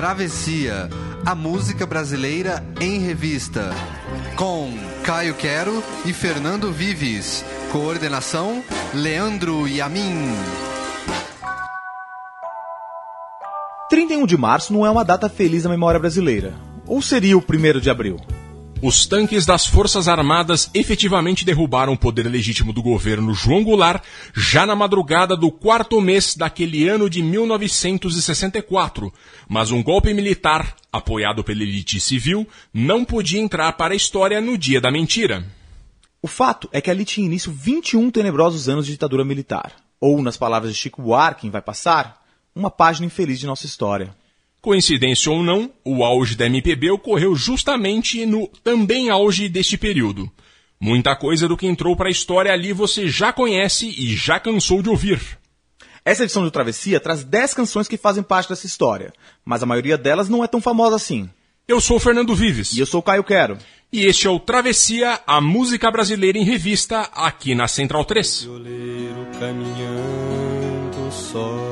[0.00, 0.88] Travessia,
[1.26, 3.70] a música brasileira em revista.
[4.34, 4.72] Com
[5.04, 7.44] Caio Quero e Fernando Vives.
[7.70, 10.34] Coordenação: Leandro Yamin.
[13.90, 16.54] 31 de março não é uma data feliz na memória brasileira.
[16.86, 18.16] Ou seria o 1 de abril?
[18.82, 24.02] Os tanques das Forças Armadas efetivamente derrubaram o poder legítimo do governo João Goulart
[24.34, 29.12] já na madrugada do quarto mês daquele ano de 1964.
[29.46, 34.56] Mas um golpe militar, apoiado pela elite civil, não podia entrar para a história no
[34.56, 35.44] dia da mentira.
[36.22, 39.74] O fato é que ali tinha início 21 tenebrosos anos de ditadura militar.
[40.00, 44.18] Ou, nas palavras de Chico Buarque, vai passar, uma página infeliz de nossa história.
[44.60, 50.30] Coincidência ou não, o auge da MPB ocorreu justamente no também auge deste período.
[50.78, 54.82] Muita coisa do que entrou para a história ali você já conhece e já cansou
[54.82, 55.20] de ouvir.
[56.04, 59.12] Essa edição do Travessia traz 10 canções que fazem parte dessa história,
[59.44, 61.28] mas a maioria delas não é tão famosa assim.
[61.68, 62.72] Eu sou o Fernando Vives.
[62.72, 63.56] E eu sou o Caio Quero.
[63.92, 68.42] E este é o Travessia, a música brasileira em revista, aqui na Central 3.
[68.42, 71.69] Violeiro caminhando só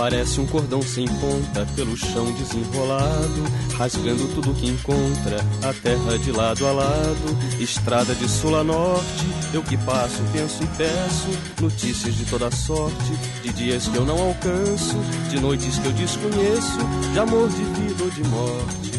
[0.00, 3.44] Parece um cordão sem ponta pelo chão desenrolado,
[3.76, 9.26] rasgando tudo que encontra, a terra de lado a lado, estrada de sul a norte.
[9.52, 11.28] Eu que passo, penso e peço
[11.60, 13.12] notícias de toda sorte,
[13.42, 14.96] de dias que eu não alcanço,
[15.28, 16.78] de noites que eu desconheço,
[17.12, 18.92] de amor, de vida ou de morte.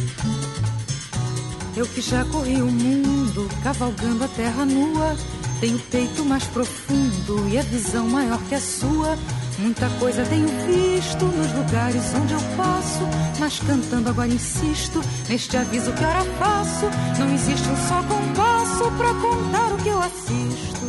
[1.75, 5.15] Eu que já corri o mundo, cavalgando a terra nua,
[5.61, 9.15] tenho peito mais profundo e a visão maior que a sua.
[9.59, 13.03] Muita coisa tenho visto nos lugares onde eu passo,
[13.39, 14.99] mas cantando agora insisto
[15.29, 16.85] neste aviso que ora faço.
[17.19, 20.81] Não existe um só compasso pra contar o que eu assisto.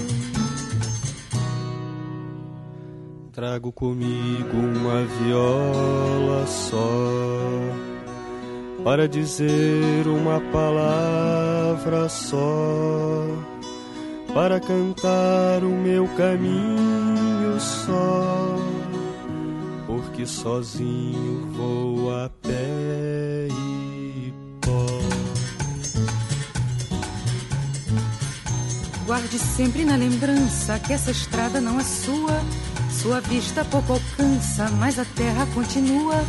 [3.32, 7.92] Trago comigo uma viola só
[8.84, 12.36] para dizer uma palavra só,
[14.34, 18.56] para cantar o meu caminho só,
[19.87, 24.87] porque sozinho vou a pé e pó.
[29.06, 32.41] Guarde sempre na lembrança que essa estrada não é sua.
[32.91, 36.25] Sua vista pouco alcança, mas a terra continua.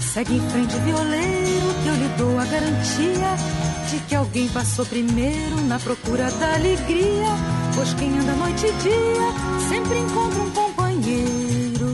[0.00, 5.78] Segue em frente, violeiro, que eu lhe dou a garantia que alguém passou primeiro na
[5.78, 7.28] procura da alegria.
[7.74, 11.86] Pois quem anda noite e dia sempre encontra um companheiro.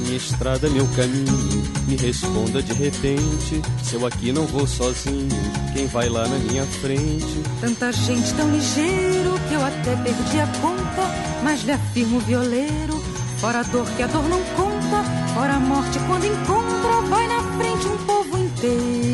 [0.00, 3.60] Minha estrada, meu caminho, me responda de repente.
[3.82, 5.28] Se eu aqui não vou sozinho,
[5.72, 7.42] quem vai lá na minha frente?
[7.60, 11.02] Tanta gente tão ligeiro que eu até perdi a conta,
[11.42, 13.02] mas lhe afirmo, violeiro,
[13.38, 15.02] fora a dor que a dor não conta,
[15.34, 19.05] fora a morte quando encontra, vai na frente um povo inteiro.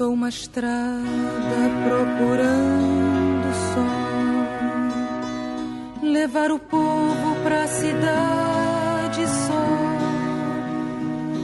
[0.00, 3.84] Sou uma estrada procurando só
[6.02, 9.66] levar o povo pra cidade só.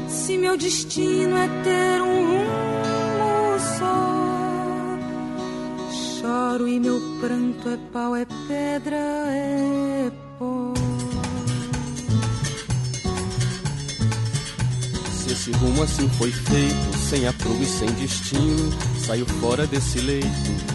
[0.09, 4.16] Se meu destino é ter um rumo só,
[6.22, 10.72] choro e meu pranto é pau, é pedra, é pó.
[15.12, 18.72] Se esse rumo assim foi feito, sem aprumo e sem destino,
[19.06, 20.27] saio fora desse leito,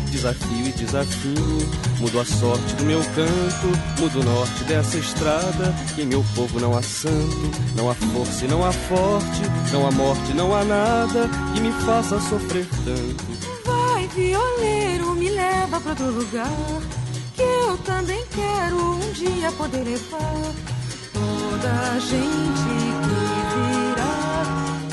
[0.10, 1.70] desafio e desafio.
[2.00, 5.76] Mudo a sorte do meu canto, mudo o norte dessa estrada.
[5.94, 9.42] Que em meu povo não há santo, não há força e não há forte,
[9.74, 13.26] não há morte, não há nada que me faça sofrer tanto.
[13.66, 16.48] Vai, violeiro, me leva pra outro lugar.
[17.36, 20.54] Que eu também quero um dia poder levar
[21.14, 22.72] toda a gente
[23.04, 23.20] que
[23.58, 24.32] virá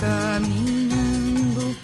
[0.00, 0.67] caminhando,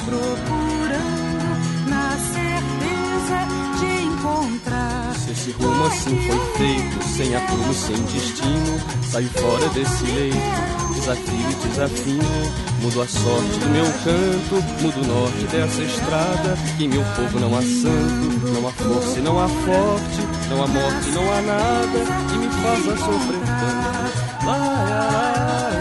[0.05, 3.39] procurando, na certeza
[3.79, 5.15] de encontrar.
[5.15, 8.81] Se esse rumo assim foi feito, sem aprumo sem destino,
[9.11, 12.65] saio fora desse leito, desafio e desafio.
[12.83, 16.59] Mudo a sorte do meu canto, mudo o norte dessa estrada.
[16.79, 20.21] Em meu povo não há santo, não há força e não há forte,
[20.51, 21.99] não há morte, não há nada
[22.29, 24.45] que me faça sofrer tanto.
[24.45, 25.74] Lá, lá, lá,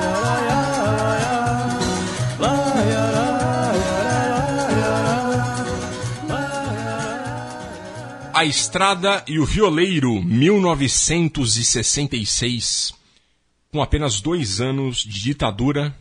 [8.44, 12.94] A Estrada e o Violeiro, 1966.
[13.72, 15.95] Com apenas dois anos de ditadura,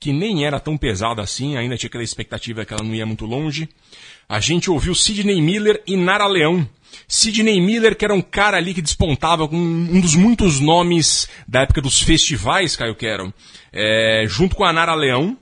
[0.00, 3.26] que nem era tão pesada assim, ainda tinha aquela expectativa que ela não ia muito
[3.26, 3.68] longe.
[4.26, 6.66] A gente ouviu Sidney Miller e Nara Leão.
[7.06, 11.60] Sidney Miller, que era um cara ali que despontava com um dos muitos nomes da
[11.60, 13.34] época dos festivais, Caio Quero,
[13.70, 15.36] é, junto com a Nara Leão,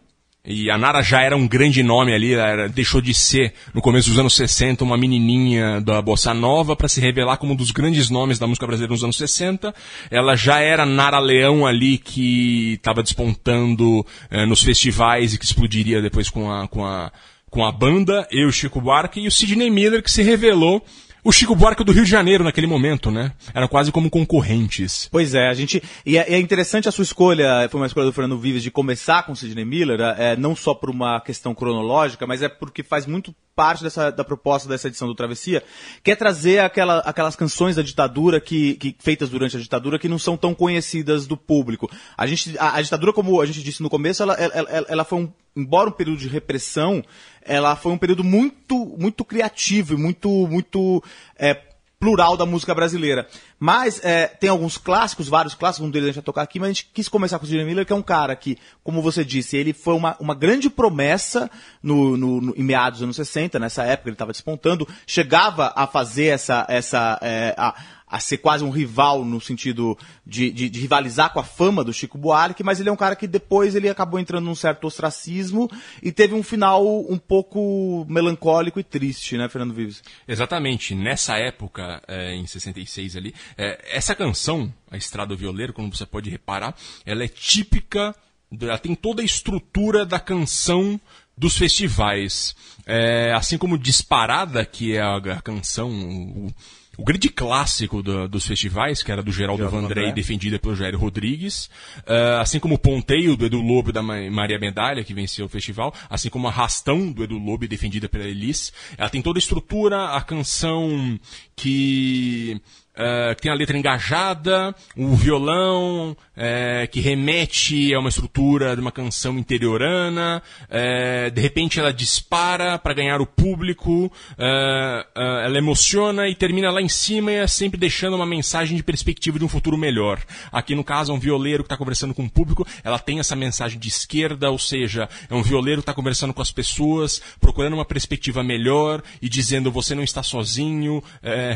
[0.51, 4.11] e a Nara já era um grande nome ali, era, deixou de ser, no começo
[4.11, 8.11] dos anos 60, uma menininha da Bossa Nova para se revelar como um dos grandes
[8.11, 9.73] nomes da música brasileira nos anos 60.
[10.11, 16.03] Ela já era Nara Leão ali, que estava despontando eh, nos festivais e que explodiria
[16.03, 17.13] depois com a, com a,
[17.49, 20.85] com a banda, eu, Chico Buarque, e o Sidney Miller, que se revelou
[21.23, 23.33] o Chico Buarque do Rio de Janeiro naquele momento, né?
[23.55, 25.09] Era quase como concorrentes.
[25.11, 25.83] Pois é, a gente.
[26.05, 29.23] E é, é interessante a sua escolha, foi uma escolha do Fernando Vives de começar
[29.25, 33.35] com Sidney Miller, é, não só por uma questão cronológica, mas é porque faz muito
[33.55, 35.63] parte dessa, da proposta dessa edição do Travessia,
[36.03, 40.09] que é trazer aquela, aquelas canções da ditadura que, que, feitas durante a ditadura que
[40.09, 41.91] não são tão conhecidas do público.
[42.17, 45.19] A, gente, a, a ditadura, como a gente disse no começo, ela, ela, ela foi
[45.19, 47.05] um, embora um período de repressão,
[47.43, 51.03] ela foi um período muito, muito criativo e muito, muito
[51.37, 51.55] é,
[52.01, 53.29] plural da música brasileira.
[53.59, 56.71] Mas é, tem alguns clássicos, vários clássicos, um deles a gente vai tocar aqui, mas
[56.71, 59.23] a gente quis começar com o Sidney Miller, que é um cara que, como você
[59.23, 61.51] disse, ele foi uma, uma grande promessa
[61.83, 65.87] no, no, no em meados dos anos 60, nessa época ele estava despontando, chegava a
[65.87, 67.75] fazer essa, essa é, a,
[68.11, 69.97] a ser quase um rival no sentido
[70.27, 73.15] de, de, de, rivalizar com a fama do Chico Buarque, mas ele é um cara
[73.15, 75.71] que depois ele acabou entrando num certo ostracismo
[76.03, 80.03] e teve um final um pouco melancólico e triste, né, Fernando Vives?
[80.27, 80.95] Exatamente.
[80.95, 86.05] Nessa época, é, em 66 ali, é, essa canção, A Estrada do Violeiro, como você
[86.05, 86.75] pode reparar,
[87.07, 88.15] ela é típica,
[88.61, 91.01] ela tem toda a estrutura da canção
[91.39, 92.57] dos festivais.
[92.85, 96.53] É, assim como Disparada, que é a, a canção, o,
[97.01, 100.15] o grande clássico do, dos festivais, que era do Geraldo Geraldo Vandré, Vandré.
[100.15, 101.71] defendida pelo Jair Rodrigues,
[102.01, 105.49] uh, assim como o Ponteio, do Edu Lobo e da Maria Medalha, que venceu o
[105.49, 108.71] festival, assim como a Rastão, do Edu Lobo, defendida pela Elis.
[108.99, 111.19] Ela tem toda a estrutura, a canção
[111.57, 112.61] que
[113.01, 118.93] Uh, tem a letra engajada, o violão uh, que remete a uma estrutura de uma
[118.93, 126.71] canção interiorana, uh, de repente ela dispara para ganhar o público, ela emociona e termina
[126.71, 130.21] lá em cima, sempre deixando uma mensagem de perspectiva de um futuro melhor.
[130.53, 133.35] Aqui no caso é um violeiro que está conversando com o público, ela tem essa
[133.35, 137.75] mensagem de esquerda, ou seja, é um violeiro que está conversando com as pessoas, procurando
[137.75, 141.03] uma perspectiva melhor e dizendo você não está sozinho,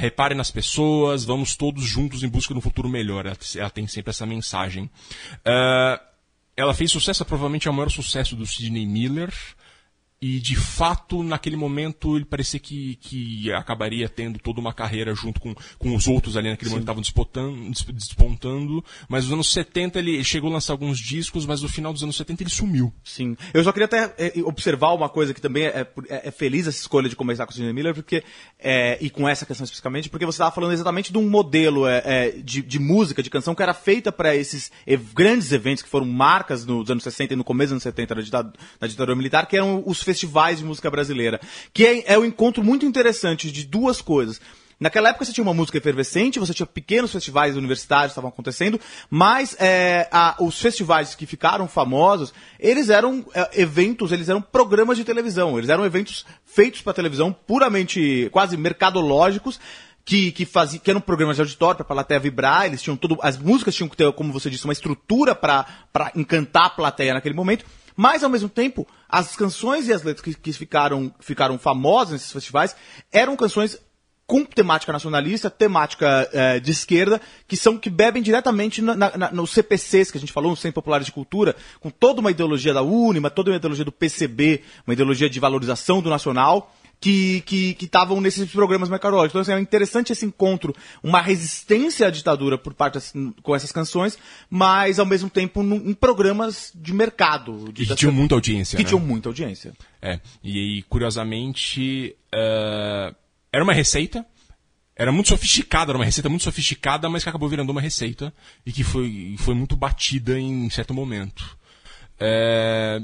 [0.00, 3.26] repare nas pessoas, vamos todos juntos em busca de um futuro melhor.
[3.26, 4.84] Ela, tem sempre essa mensagem.
[4.84, 6.00] Uh,
[6.56, 9.34] ela fez sucesso, provavelmente é o maior sucesso do Sidney Miller.
[10.26, 15.38] E de fato, naquele momento, ele parecia que, que acabaria tendo toda uma carreira junto
[15.38, 16.76] com, com os outros ali naquele Sim.
[16.76, 18.82] momento estavam despontando.
[19.06, 22.16] Mas nos anos 70 ele chegou a lançar alguns discos, mas no final dos anos
[22.16, 22.90] 70 ele sumiu.
[23.04, 23.36] Sim.
[23.52, 26.78] Eu só queria até é, observar uma coisa que também é, é, é, feliz essa
[26.78, 28.24] escolha de começar com o Sidney Miller, porque,
[28.58, 32.02] é, e com essa questão especificamente, porque você estava falando exatamente de um modelo é,
[32.02, 34.72] é, de, de, música, de canção, que era feita para esses
[35.12, 38.22] grandes eventos que foram marcas nos anos 60 e no começo dos anos 70 da
[38.22, 41.40] ditadura, da ditadura militar, que eram os festivais de música brasileira.
[41.72, 44.40] Que é, é um encontro muito interessante de duas coisas.
[44.78, 48.80] Naquela época você tinha uma música efervescente, você tinha pequenos festivais universitários que estavam acontecendo,
[49.08, 54.96] mas é, a, os festivais que ficaram famosos, eles eram é, eventos, eles eram programas
[54.96, 59.60] de televisão, eles eram eventos feitos para televisão, puramente, quase mercadológicos,
[60.04, 63.16] que, que, fazia, que eram programas de auditório para a plateia vibrar, eles tinham tudo,
[63.22, 65.66] as músicas tinham que ter, como você disse, uma estrutura para
[66.14, 67.64] encantar a plateia naquele momento.
[67.96, 72.32] Mas, ao mesmo tempo, as canções e as letras que, que ficaram, ficaram famosas nesses
[72.32, 72.74] festivais
[73.12, 73.80] eram canções
[74.26, 79.52] com temática nacionalista, temática eh, de esquerda, que são que bebem diretamente na, na, nos
[79.52, 82.82] CPCs que a gente falou, no Centro Populares de Cultura, com toda uma ideologia da
[82.82, 86.74] UNIMA, toda uma ideologia do PCB, uma ideologia de valorização do nacional
[87.10, 89.32] que estavam nesses programas mercadológicos.
[89.32, 93.70] Então, assim, é interessante esse encontro, uma resistência à ditadura por parte assim, com essas
[93.70, 94.18] canções,
[94.48, 97.70] mas ao mesmo tempo num, em programas de mercado.
[97.72, 98.76] De, e que tinham muita audiência.
[98.76, 98.88] Que né?
[98.88, 99.74] tinham muita audiência.
[100.00, 103.14] É, e, e curiosamente, uh,
[103.52, 104.24] era uma receita,
[104.96, 108.32] era muito sofisticada, era uma receita muito sofisticada, mas que acabou virando uma receita
[108.64, 111.58] e que foi, foi muito batida em certo momento.
[112.18, 113.02] É,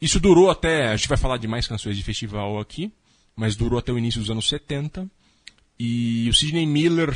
[0.00, 0.88] isso durou até.
[0.88, 2.92] A gente vai falar de mais canções de festival aqui
[3.36, 5.08] mas durou até o início dos anos 70.
[5.78, 7.14] E o Sidney Miller,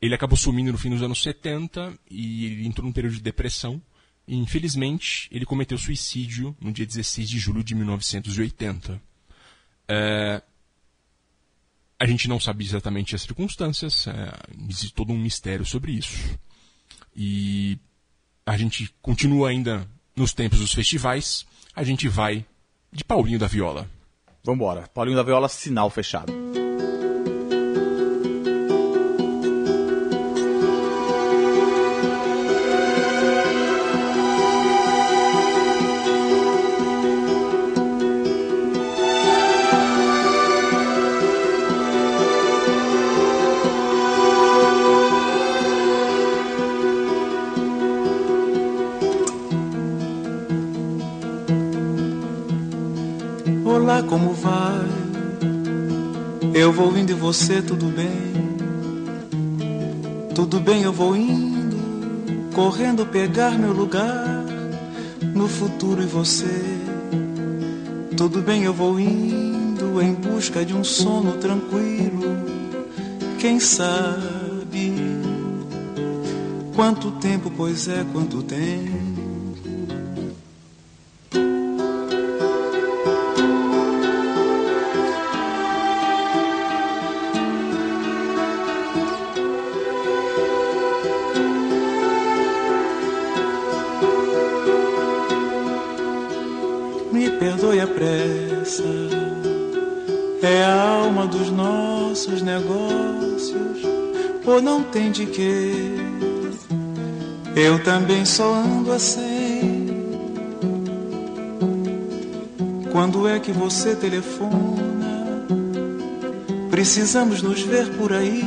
[0.00, 3.80] ele acabou sumindo no fim dos anos 70 e ele entrou num período de depressão.
[4.26, 9.00] E, infelizmente, ele cometeu suicídio no dia 16 de julho de 1980.
[9.88, 10.42] É...
[11.98, 14.32] A gente não sabe exatamente as circunstâncias, é,
[14.68, 16.36] existe todo um mistério sobre isso.
[17.14, 17.78] E
[18.44, 22.44] a gente continua ainda nos tempos dos festivais, a gente vai
[22.92, 23.88] de Paulinho da Viola.
[24.44, 24.88] Vambora.
[24.92, 26.32] Paulinho da Viola, sinal fechado.
[57.32, 58.10] Você, tudo bem?
[60.34, 61.78] Tudo bem, eu vou indo,
[62.54, 64.44] correndo pegar meu lugar
[65.34, 66.62] no futuro e você.
[68.18, 72.36] Tudo bem, eu vou indo em busca de um sono tranquilo.
[73.38, 74.92] Quem sabe
[76.76, 78.91] quanto tempo, pois é, quanto tempo.
[105.12, 105.72] De que.
[107.54, 109.88] Eu também só ando assim.
[112.90, 115.46] Quando é que você telefona?
[116.70, 118.42] Precisamos nos ver por aí.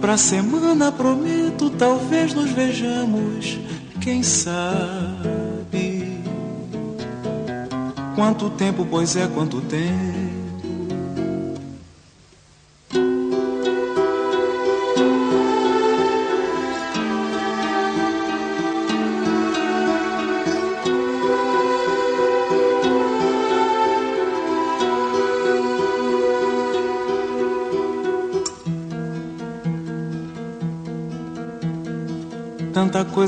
[0.00, 3.58] Pra semana prometo, talvez nos vejamos.
[4.00, 6.22] Quem sabe?
[8.14, 10.27] Quanto tempo, pois é, quanto tempo?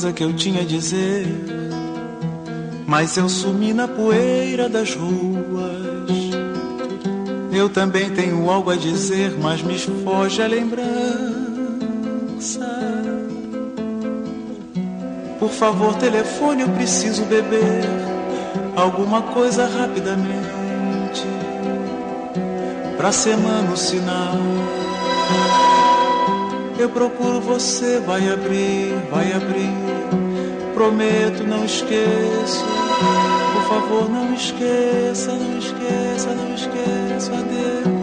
[0.01, 1.27] Coisa que eu tinha a dizer,
[2.87, 6.11] mas eu sumi na poeira das ruas.
[7.53, 10.87] Eu também tenho algo a dizer, mas me foge a lembrança.
[15.39, 17.85] Por favor, telefone, eu preciso beber
[18.77, 21.27] alguma coisa rapidamente.
[22.97, 24.39] Pra semana o sinal.
[26.81, 29.69] Eu procuro você, vai abrir, vai abrir.
[30.73, 32.65] Prometo, não esqueço.
[33.53, 37.33] Por favor, não esqueça, não esqueça, não esqueça.
[37.35, 38.00] Adeus.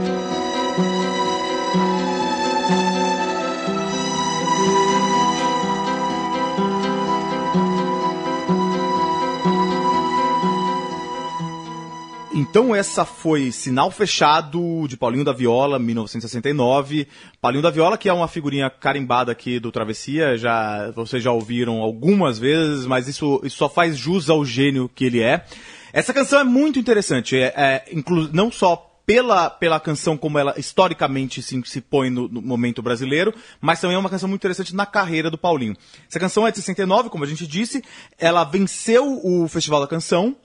[12.49, 17.07] Então essa foi Sinal Fechado de Paulinho da Viola, 1969.
[17.39, 21.81] Paulinho da Viola, que é uma figurinha carimbada aqui do Travessia, já vocês já ouviram
[21.81, 25.45] algumas vezes, mas isso, isso só faz jus ao gênio que ele é.
[25.93, 30.53] Essa canção é muito interessante, é, é, inclu, não só pela, pela canção como ela
[30.57, 34.75] historicamente se, se põe no, no, momento brasileiro, mas também é uma canção muito interessante
[34.75, 35.75] na carreira do Paulinho.
[36.09, 37.83] Essa canção é de 69, como a gente disse,
[38.17, 40.35] ela venceu o Festival da Canção,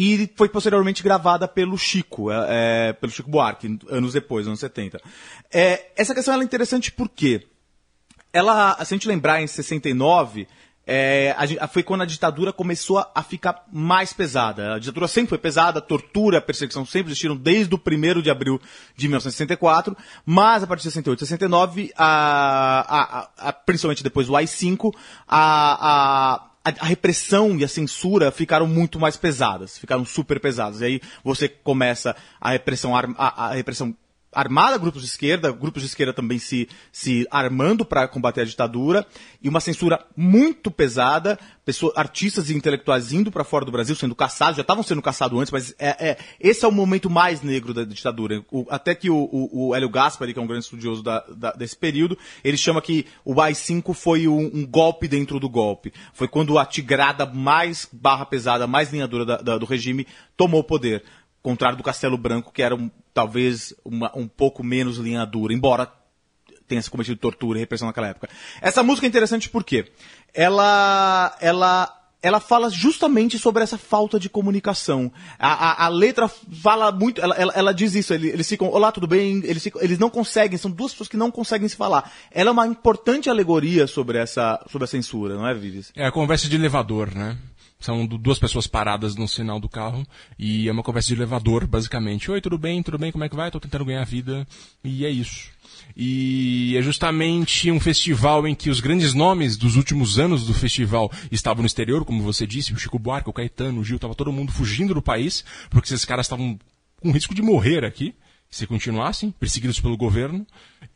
[0.00, 5.00] e foi posteriormente gravada pelo Chico, é, pelo Chico Buarque, anos depois, anos 70.
[5.52, 7.48] É, essa canção é interessante porque
[8.32, 10.46] ela, se a gente lembrar, em 69,
[10.86, 14.74] é, a, foi quando a ditadura começou a, a, ficar mais pesada.
[14.74, 18.30] A ditadura sempre foi pesada, a tortura, a perseguição sempre existiram desde o 1 de
[18.30, 18.60] abril
[18.94, 24.94] de 1964, mas a partir de 68 69, a, a, principalmente depois do AI-5,
[25.26, 30.80] a, a, repressão e a censura ficaram muito mais pesadas, ficaram super pesadas.
[30.80, 33.94] E aí você começa a repressão, a, a repressão
[34.32, 39.06] armada, grupos de esquerda, grupos de esquerda também se, se armando para combater a ditadura,
[39.42, 44.14] e uma censura muito pesada, pessoas, artistas e intelectuais indo para fora do Brasil, sendo
[44.14, 47.72] caçados, já estavam sendo caçados antes, mas é, é, esse é o momento mais negro
[47.72, 48.44] da ditadura.
[48.50, 51.52] O, até que o, o, o, Hélio Gaspari, que é um grande estudioso da, da,
[51.52, 55.92] desse período, ele chama que o AI-5 foi um, um, golpe dentro do golpe.
[56.12, 60.06] Foi quando a tigrada mais barra pesada, mais linhadura da, do regime
[60.36, 61.02] tomou o poder
[61.42, 65.92] contrário do Castelo Branco, que era um, talvez uma, um pouco menos linha dura, embora
[66.68, 68.28] tenha se cometido tortura e repressão naquela época.
[68.60, 69.90] Essa música é interessante porque
[70.32, 75.10] ela, ela ela fala justamente sobre essa falta de comunicação.
[75.36, 78.92] A, a, a letra fala muito, ela, ela, ela diz isso, eles, eles, ficam, olá,
[78.92, 79.40] tudo bem?
[79.44, 82.12] Eles, ficam, eles não conseguem, são duas pessoas que não conseguem se falar.
[82.30, 85.90] Ela é uma importante alegoria sobre essa, sobre a censura, não é, Vives?
[85.96, 87.36] É a conversa de elevador, né?
[87.80, 90.04] São duas pessoas paradas no sinal do carro
[90.36, 92.28] e é uma conversa de elevador, basicamente.
[92.28, 92.82] Oi, tudo bem?
[92.82, 93.12] Tudo bem?
[93.12, 93.52] Como é que vai?
[93.52, 94.46] Tô tentando ganhar vida.
[94.82, 95.50] E é isso.
[95.96, 101.10] E é justamente um festival em que os grandes nomes dos últimos anos do festival
[101.30, 104.32] estavam no exterior, como você disse, o Chico Buarque, o Caetano, o Gil, tava todo
[104.32, 106.58] mundo fugindo do país, porque esses caras estavam
[107.00, 108.14] com risco de morrer aqui,
[108.50, 110.46] se continuassem, perseguidos pelo governo.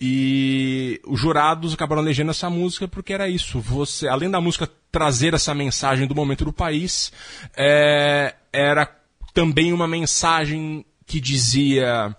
[0.00, 3.61] E os jurados acabaram elegendo essa música porque era isso.
[3.61, 7.12] Você, além da música trazer essa mensagem do momento do país,
[7.56, 8.87] é, era
[9.35, 12.16] também uma mensagem que dizia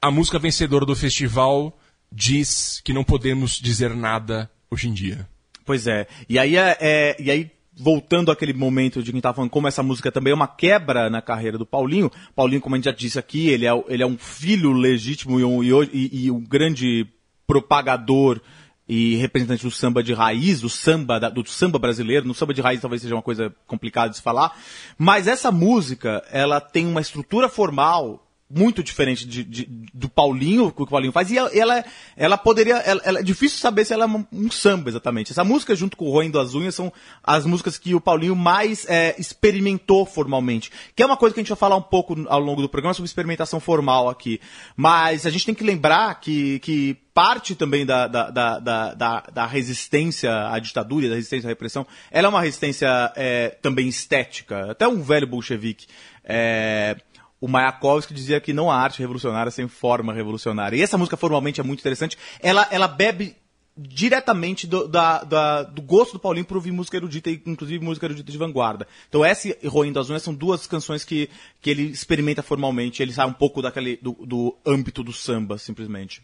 [0.00, 1.76] a música vencedora do festival
[2.12, 5.28] diz que não podemos dizer nada hoje em dia.
[5.64, 6.06] Pois é.
[6.28, 9.82] E aí, é, é e aí voltando àquele momento de quem estava falando como essa
[9.82, 12.10] música também é uma quebra na carreira do Paulinho.
[12.34, 15.44] Paulinho, como a gente já disse aqui, ele é, ele é um filho legítimo e
[15.44, 17.06] um, e, e um grande
[17.46, 18.40] propagador
[18.88, 22.26] e representante do samba de raiz, do samba, do samba brasileiro.
[22.26, 24.56] No samba de raiz talvez seja uma coisa complicada de se falar.
[24.96, 30.82] Mas essa música, ela tem uma estrutura formal muito diferente de, de, do Paulinho, que
[30.82, 31.84] o Paulinho faz, e ela,
[32.16, 35.32] ela poderia, ela, ela, é difícil saber se ela é um, samba exatamente.
[35.32, 38.86] Essa música junto com o Roendo as Unhas são as músicas que o Paulinho mais
[38.88, 42.40] é, experimentou formalmente, que é uma coisa que a gente vai falar um pouco ao
[42.40, 44.40] longo do programa sobre experimentação formal aqui.
[44.76, 49.46] Mas a gente tem que lembrar que, que parte também da, da, da, da, da
[49.46, 54.86] resistência à ditadura, da resistência à repressão, ela é uma resistência é, também estética, até
[54.86, 55.86] um velho bolchevique.
[56.22, 56.94] É,
[57.40, 60.76] o Mayakovsky dizia que não há arte revolucionária sem forma revolucionária.
[60.76, 62.16] E essa música formalmente é muito interessante.
[62.40, 63.36] Ela, ela bebe
[63.76, 68.32] diretamente do, da, da, do gosto do Paulinho por ouvir música erudita, inclusive música erudita
[68.32, 68.86] de vanguarda.
[69.08, 71.28] Então essa e Roindo das Unhas são duas canções que,
[71.60, 76.22] que ele experimenta formalmente, ele sai um pouco daquele, do, do âmbito do samba, simplesmente.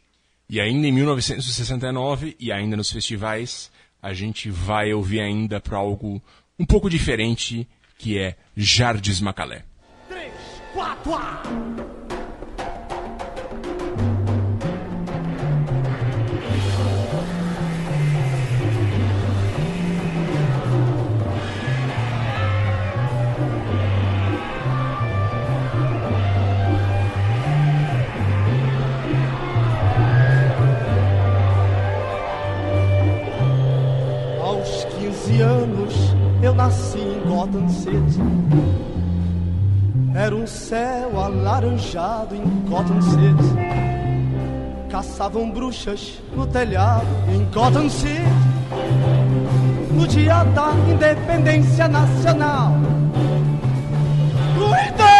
[0.48, 3.70] E ainda em 1969, e ainda nos festivais,
[4.00, 6.22] a gente vai ouvir ainda para algo
[6.58, 9.64] um pouco diferente, que é Jardim Macalé.
[10.74, 11.42] 挂挂。
[34.40, 35.94] Aos quinze anos
[36.42, 38.91] eu nasci em Gotham City
[40.14, 44.88] era um céu alaranjado em Cotton City.
[44.90, 48.22] Caçavam bruxas no telhado em Cotton City.
[49.92, 52.72] No dia da independência nacional.
[54.56, 55.12] Cuidado!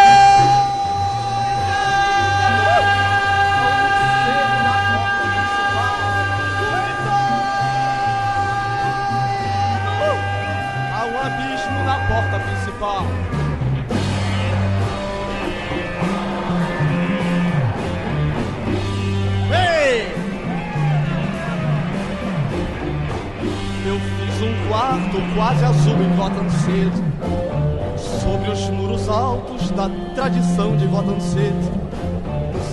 [11.22, 13.06] Abismo na porta principal.
[25.42, 27.02] Quase azul em Gotham City
[28.20, 31.72] Sobre os muros altos da tradição de Gotham City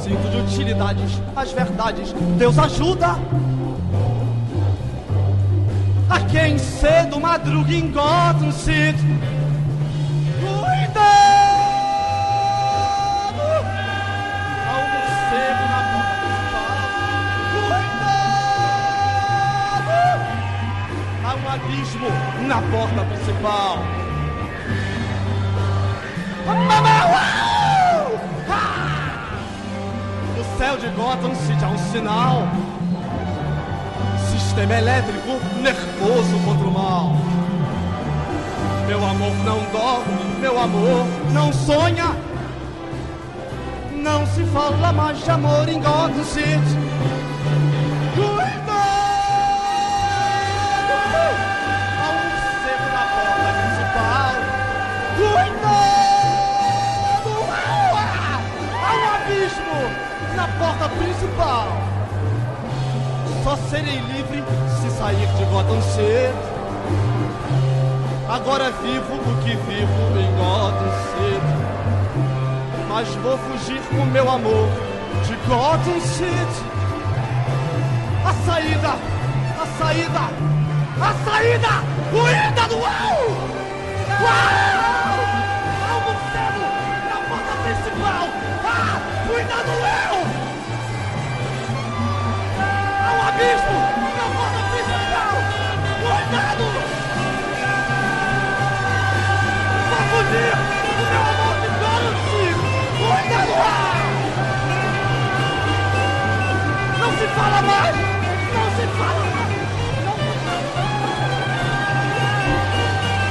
[0.03, 3.17] Cinto de utilidades, as verdades, Deus ajuda
[6.10, 9.38] A quem cedo madruga em Gotham City
[22.47, 23.80] na porta principal.
[30.38, 32.47] O céu de Gotham City é um sinal.
[34.32, 37.15] Sistema elétrico nervoso contra o mal.
[38.88, 42.15] Meu amor não dorme, meu amor não sonha.
[43.93, 47.18] Não se fala mais de amor em Gotham City.
[60.47, 61.67] Porta principal.
[63.43, 64.43] Só serei livre
[64.82, 66.34] se sair de Gotham City.
[68.30, 71.69] Agora vivo o que vivo em Gotham City.
[72.88, 74.69] Mas vou fugir com meu amor
[75.25, 76.63] de Gotham City.
[78.25, 78.95] A saída,
[79.60, 80.19] a saída,
[81.02, 81.69] a saída,
[82.12, 83.49] o ida do UAU!
[84.21, 85.19] Uau!
[85.86, 86.63] O morcego
[87.10, 88.38] na porta principal!
[89.39, 89.80] Cuidado, eu!
[92.60, 93.80] É um abismo
[94.17, 95.34] na porta principal!
[96.04, 96.65] Cuidado!
[100.12, 100.56] Fugir!
[100.89, 102.52] O meu amor de Dorothy!
[102.97, 103.54] Cuidado!
[103.56, 104.04] Ah!
[106.99, 107.95] Não se fala mais!
[107.95, 109.56] Não se fala mais!
[110.04, 110.84] Não se fala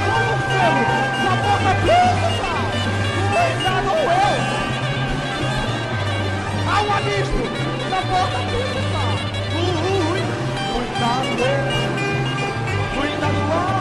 [0.01, 0.81] É um morcego
[1.23, 1.71] na porta
[6.89, 7.37] O bicho!
[7.91, 9.13] Na porta principal!
[9.53, 10.29] Uh, uh, uh.
[10.73, 11.43] Cuidado!
[12.95, 13.78] Cuidado!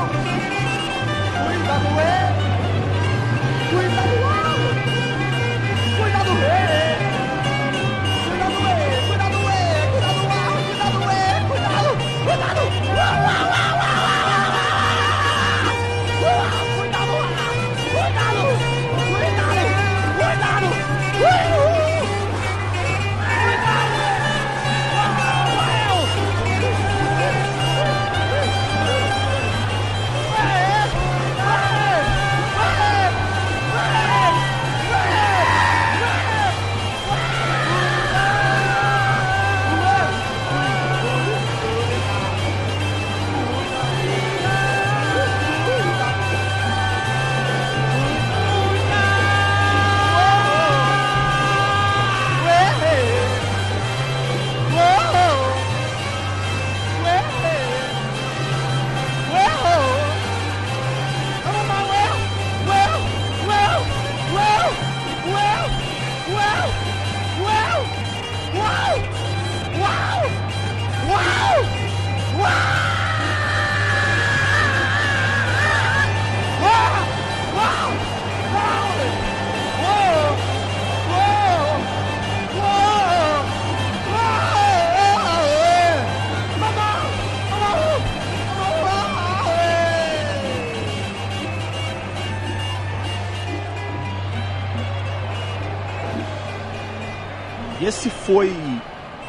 [98.28, 98.52] Foi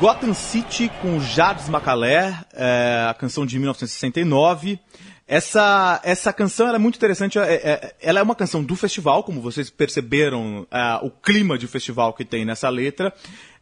[0.02, 4.78] Gotham City com Jardim Macalé, é, a canção de 1969.
[5.26, 7.40] Essa, essa canção ela é muito interessante.
[7.40, 11.66] é- é- ela é uma canção do festival, como vocês perceberam é, o clima de
[11.66, 13.14] festival que tem nessa letra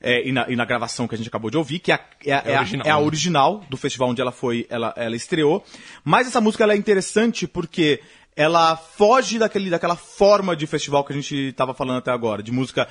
[0.02, 2.02] é, e, na, e na gravação que a gente acabou de ouvir, que é, a-
[2.26, 5.64] é É a- original, é a original do festival onde ela foi, ela, ela estreou.
[6.04, 8.00] Mas essa música ela é interessante porque
[8.36, 12.52] ela foge daquele, daquela forma de festival que a gente estava falando até agora, de
[12.52, 12.88] música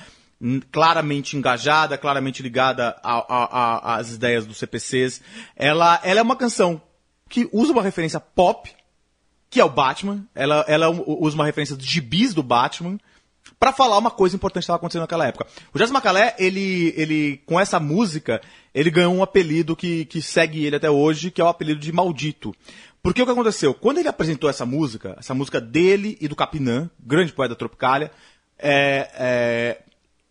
[0.71, 5.21] claramente engajada, claramente ligada às ideias dos CPCs.
[5.55, 6.81] Ela, ela é uma canção
[7.29, 8.71] que usa uma referência pop,
[9.49, 10.23] que é o Batman.
[10.35, 12.97] Ela, ela usa uma referência dos gibis do Batman
[13.59, 15.47] pra falar uma coisa importante que estava acontecendo naquela época.
[15.73, 18.41] O Jazz Macalé, ele, ele, com essa música,
[18.73, 21.91] ele ganhou um apelido que, que segue ele até hoje, que é o apelido de
[21.91, 22.53] Maldito.
[23.01, 23.73] Porque o que aconteceu?
[23.73, 28.11] Quando ele apresentou essa música, essa música dele e do Capinã, grande poeta Tropicália,
[28.59, 29.81] é, é,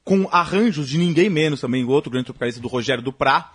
[0.06, 3.52] com arranjos de ninguém menos também, o outro grande tropicalista do Rogério Duprá.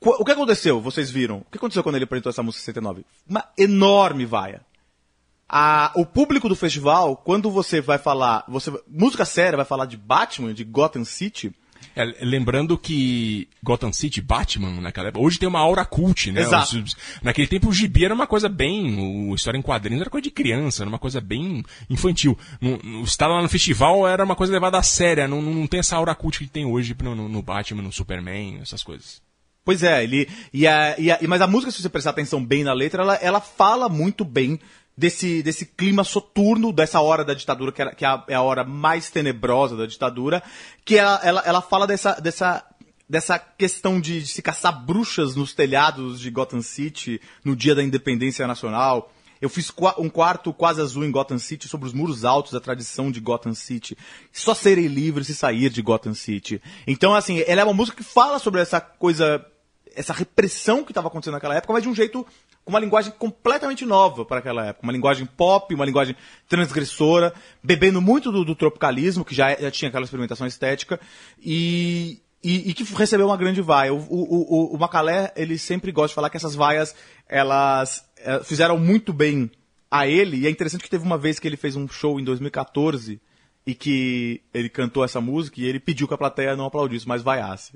[0.00, 0.80] O que aconteceu?
[0.80, 1.38] Vocês viram?
[1.38, 3.04] O que aconteceu quando ele apresentou essa música em 69?
[3.28, 4.60] Uma enorme vaia.
[5.48, 9.96] A- o público do festival, quando você vai falar, você música séria, vai falar de
[9.96, 11.52] Batman, de Gotham City,
[11.94, 16.40] É, lembrando que Gotham City, Batman, naquela época, hoje tem uma aura cult, né?
[16.42, 16.78] Exato.
[16.78, 19.28] Os- naquele tempo o gibi era uma coisa bem.
[19.30, 22.38] O história em quadrinhos era coisa de criança, era uma coisa bem infantil.
[23.04, 26.14] Estar lá no festival era uma coisa levada a séria, não, não tem essa aura
[26.14, 29.20] cult que tem hoje no, no- Batman, no Superman, essas coisas.
[29.64, 30.28] Pois é, ele.
[30.52, 33.14] E a, e a- mas a música, se você prestar atenção bem na letra, ela,
[33.16, 34.58] ela fala muito bem
[34.96, 38.42] desse, desse clima soturno, dessa hora da ditadura, que, era- que é, a, é a
[38.42, 40.42] hora mais tenebrosa da ditadura,
[40.84, 42.64] que ela, ela, ela fala dessa, dessa,
[43.08, 47.82] dessa questão de, de se caçar bruxas nos telhados de Gotham City no dia da
[47.82, 49.12] independência nacional.
[49.40, 53.10] Eu fiz um quarto quase azul em Gotham City sobre os muros altos da tradição
[53.10, 53.98] de Gotham City.
[54.32, 56.62] Só serei livre se sair de Gotham City.
[56.86, 59.44] Então, assim, ela é uma música que fala sobre essa coisa,
[59.96, 62.24] essa repressão que estava acontecendo naquela época, mas de um jeito,
[62.64, 64.84] com uma linguagem completamente nova para aquela época.
[64.84, 66.14] Uma linguagem pop, uma linguagem
[66.48, 71.00] transgressora, bebendo muito do, do tropicalismo, que já, já tinha aquela experimentação estética,
[71.40, 73.92] e, e, e que recebeu uma grande vaia.
[73.92, 76.94] O, o, o, o Macalé, ele sempre gosta de falar que essas vaias,
[77.28, 79.50] elas eh, fizeram muito bem
[79.90, 82.24] a ele, e é interessante que teve uma vez que ele fez um show em
[82.24, 83.20] 2014
[83.66, 87.22] e que ele cantou essa música e ele pediu que a plateia não aplaudisse, mas
[87.22, 87.72] vaiasse.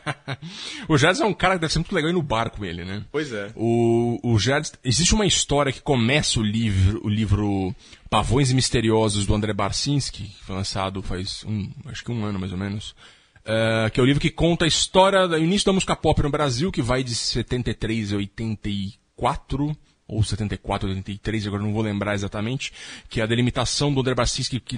[0.88, 2.84] o Jardes é um cara que deve ser muito legal ir no bar com ele,
[2.84, 3.04] né?
[3.12, 3.52] Pois é.
[3.54, 7.74] O, o Jardes, existe uma história que começa o livro, o livro
[8.08, 12.52] Pavões Misteriosos do André Barcinski, que foi lançado faz um, acho que um ano mais
[12.52, 12.94] ou menos.
[13.40, 16.30] Uh, que é o livro que conta a história do início da música pop no
[16.30, 19.76] Brasil, que vai de 73 a 84
[20.12, 22.72] ou 74, 83, agora não vou lembrar exatamente,
[23.08, 24.76] que é a delimitação do André Barcinski, que,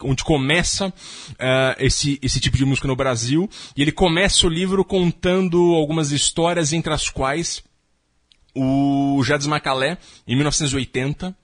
[0.00, 0.92] onde começa uh,
[1.78, 3.50] esse, esse tipo de música no Brasil.
[3.76, 7.62] E ele começa o livro contando algumas histórias, entre as quais
[8.54, 11.36] o Jades Macalé, em 1980,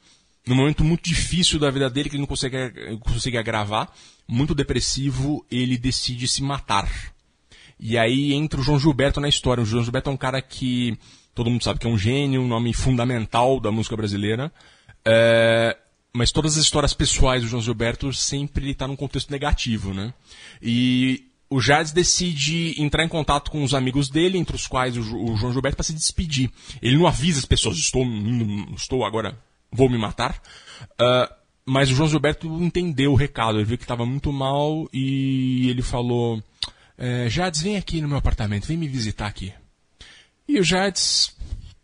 [0.46, 3.92] num momento muito difícil da vida dele, que ele não conseguia, conseguia gravar,
[4.28, 6.88] muito depressivo, ele decide se matar.
[7.80, 9.62] E aí entra o João Gilberto na história.
[9.62, 10.96] O João Gilberto é um cara que
[11.34, 14.52] todo mundo sabe que é um gênio, um nome fundamental da música brasileira.
[15.04, 15.76] É,
[16.12, 20.14] mas todas as histórias pessoais do João Gilberto sempre está num contexto negativo, né?
[20.62, 25.00] E o Jades decide entrar em contato com os amigos dele, entre os quais o,
[25.00, 26.50] o João Gilberto, para se despedir.
[26.80, 28.06] Ele não avisa as pessoas, estou,
[28.76, 29.36] estou agora,
[29.70, 30.40] vou me matar.
[30.92, 31.34] Uh,
[31.66, 35.82] mas o João Gilberto entendeu o recado, ele viu que estava muito mal e ele
[35.82, 36.42] falou:
[36.96, 39.52] é, Jades, vem aqui no meu apartamento, vem me visitar aqui.
[40.46, 41.34] E o Jades,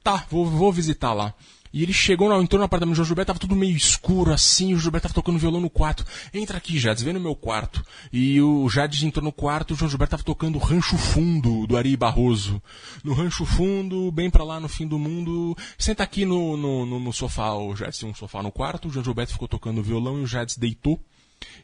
[0.03, 1.35] tá, vou, vou visitar lá.
[1.73, 4.68] E ele chegou, entrou no apartamento do João Gilberto, tava tudo meio escuro assim, o
[4.70, 6.05] João Gilberto tava tocando violão no quarto.
[6.35, 7.85] Entra aqui, Jades, vem no meu quarto.
[8.12, 11.96] E o Jades entrou no quarto, o João Gilberto tava tocando Rancho Fundo, do Ari
[11.96, 12.61] Barroso.
[13.05, 15.57] No Rancho Fundo, bem pra lá no fim do mundo.
[15.79, 18.90] Senta aqui no, no, no, no sofá, o Jades tinha um sofá no quarto, o
[18.90, 21.01] João Gilberto ficou tocando violão e o Jades deitou.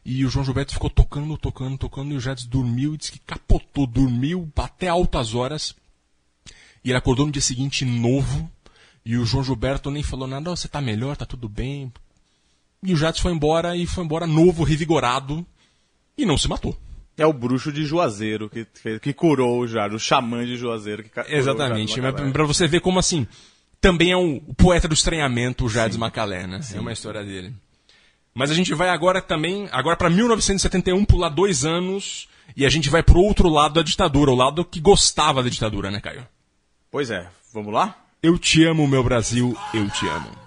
[0.05, 3.19] E o João Gilberto ficou tocando, tocando, tocando, e o Jades dormiu e disse que
[3.19, 5.75] capotou, dormiu até altas horas.
[6.87, 8.49] E ele acordou no dia seguinte novo.
[9.05, 11.91] E o João Gilberto nem falou nada, oh, você tá melhor, tá tudo bem.
[12.81, 15.45] E o Jades foi embora e foi embora novo, revigorado.
[16.17, 16.77] E não se matou.
[17.17, 21.03] É o bruxo de Juazeiro que, que, que curou o Jades, o xamã de Juazeiro
[21.03, 21.99] que Exatamente.
[22.31, 23.27] Para você ver como assim.
[23.81, 26.61] Também é um, o poeta do estranhamento, o Jades Macalé, né?
[26.61, 26.77] Sim.
[26.77, 27.53] É uma história dele.
[28.33, 32.89] Mas a gente vai agora também, agora para 1971, pular dois anos, e a gente
[32.89, 36.25] vai pro outro lado da ditadura, o lado que gostava da ditadura, né, Caio?
[36.89, 37.95] Pois é, vamos lá?
[38.23, 40.46] Eu te amo, meu Brasil, eu te amo.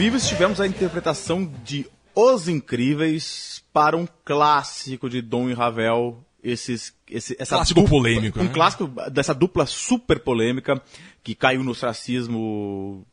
[0.00, 6.24] Fernando Vives, tivemos a interpretação de Os Incríveis para um clássico de Dom e Ravel.
[6.42, 8.50] Esses, esse, essa Clássico polêmico, Um né?
[8.50, 10.80] clássico dessa dupla super polêmica
[11.22, 13.06] que caiu no ostracismo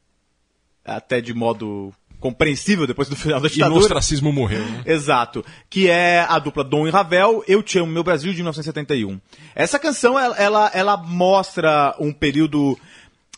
[0.86, 3.82] até de modo compreensível depois do final da E no ditadura.
[3.82, 4.84] ostracismo morreu, né?
[4.86, 5.44] Exato.
[5.70, 9.20] Que é a dupla Dom e Ravel, Eu Te Amo Meu Brasil, de 1971.
[9.54, 12.80] Essa canção, ela, ela, ela mostra um período...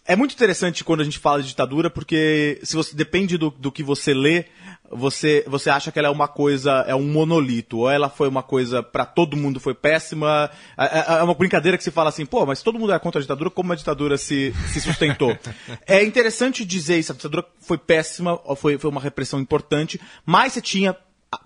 [0.09, 3.71] É muito interessante quando a gente fala de ditadura, porque se você depende do, do
[3.71, 4.45] que você lê,
[4.89, 8.41] você, você acha que ela é uma coisa, é um monolito, ou ela foi uma
[8.41, 10.49] coisa pra todo mundo foi péssima.
[10.75, 13.19] É, é- é uma brincadeira que se fala assim, pô, mas todo mundo é contra
[13.19, 15.37] a ditadura, como a ditadura se, se sustentou?
[15.85, 20.61] é interessante dizer isso, a ditadura foi péssima, foi, foi uma repressão importante, mas você
[20.61, 20.97] tinha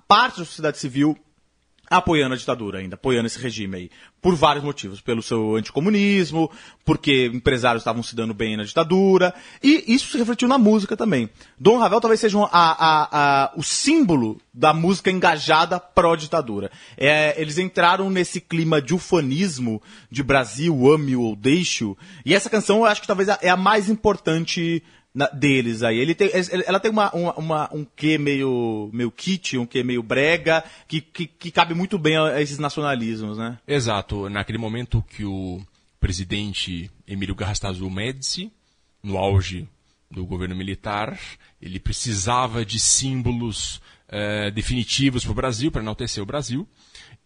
[0.08, 1.18] parte da sociedade civil
[1.98, 6.50] apoiando a ditadura ainda, apoiando esse regime aí, por vários motivos, pelo seu anticomunismo,
[6.86, 11.30] porque empresários estavam se dando bem na ditadura, e isso se refletiu na música também.
[11.60, 16.72] Dom Ravel talvez seja a- a- a- o símbolo da música engajada pró-ditadura.
[16.98, 22.78] É, eles entraram nesse clima de ufanismo, de Brasil, ame ou deixo, e essa canção
[22.78, 25.98] eu acho que talvez é a mais importante na- deles aí.
[25.98, 26.30] Ele tem,
[26.66, 31.28] ela tem uma, uma, um quê meio, meio kit, um quê meio brega, que, que,
[31.28, 33.58] que cabe muito bem a, a esses nacionalismos, né?
[33.68, 34.30] Exato.
[34.30, 35.62] Naquele momento que o
[36.00, 38.52] presidente Emílio Garrastazu Médici,
[39.02, 39.68] no auge
[40.10, 41.18] do governo militar,
[41.62, 46.68] ele precisava de símbolos eh, definitivos para o Brasil, para enaltecer o Brasil.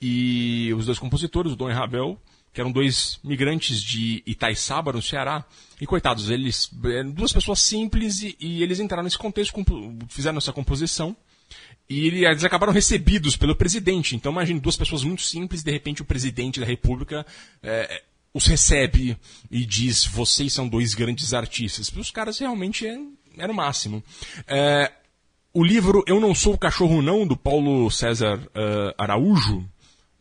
[0.02, 2.20] E os dois compositores, o Dom e Ravel,
[2.58, 5.46] que eram dois migrantes de Itaiçaba, no Ceará,
[5.80, 9.54] e coitados, eles eram duas pessoas simples e, e eles entraram nesse contexto,
[10.10, 11.16] fizeram essa composição.
[11.88, 14.16] E ele- eles acabaram recebidos pelo presidente.
[14.16, 17.24] Então, imagine duas pessoas muito simples, de repente o presidente da República
[17.62, 18.02] eh,
[18.34, 19.16] os recebe
[19.52, 21.92] e diz: vocês são dois grandes artistas.
[21.96, 22.98] Os caras realmente é-
[23.38, 24.04] era o máximo.
[24.48, 24.92] Eh,
[25.54, 29.64] o livro Eu Não Sou o Cachorro Não, do Paulo César eh, Araújo, é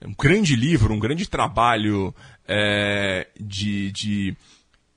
[0.04, 2.14] um grande livro, um grande trabalho
[2.46, 4.36] eh, de, de,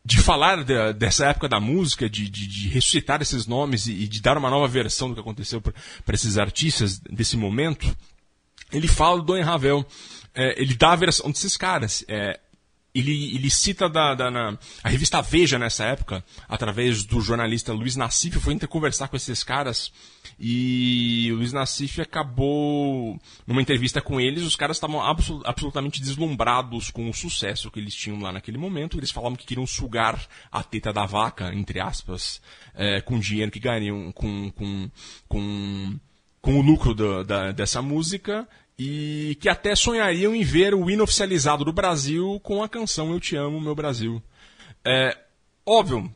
[0.03, 4.07] de falar da- dessa época da música, de, de, de ressuscitar esses nomes e, e
[4.07, 5.73] de dar uma nova versão do que aconteceu para
[6.15, 7.95] esses artistas desse momento.
[8.71, 9.85] Ele fala do Don Ravel,
[10.35, 12.03] eh, ele dá a versão desses caras.
[12.07, 12.39] eh,
[12.99, 17.95] ele, ele cita da, da- na, a revista Veja nessa época, através do jornalista Luiz
[17.95, 19.91] Nassif, foi interconversar com esses caras
[20.39, 26.89] e o Luiz Nassif acabou, numa entrevista com eles, os caras estavam absol- absolutamente deslumbrados
[26.89, 28.97] com o sucesso que eles tinham lá naquele momento.
[28.97, 32.41] Eles falavam que queriam sugar a teta da vaca, entre aspas,
[32.75, 34.89] eh, com o dinheiro que ganhariam com, com,
[35.27, 35.99] com,
[36.41, 38.47] com o lucro da- dessa música
[38.79, 43.19] e que até sonhariam em ver o hino oficializado do Brasil com a canção Eu
[43.19, 44.23] Te Amo, Meu Brasil.
[44.85, 45.17] É,
[45.65, 46.09] óbvio,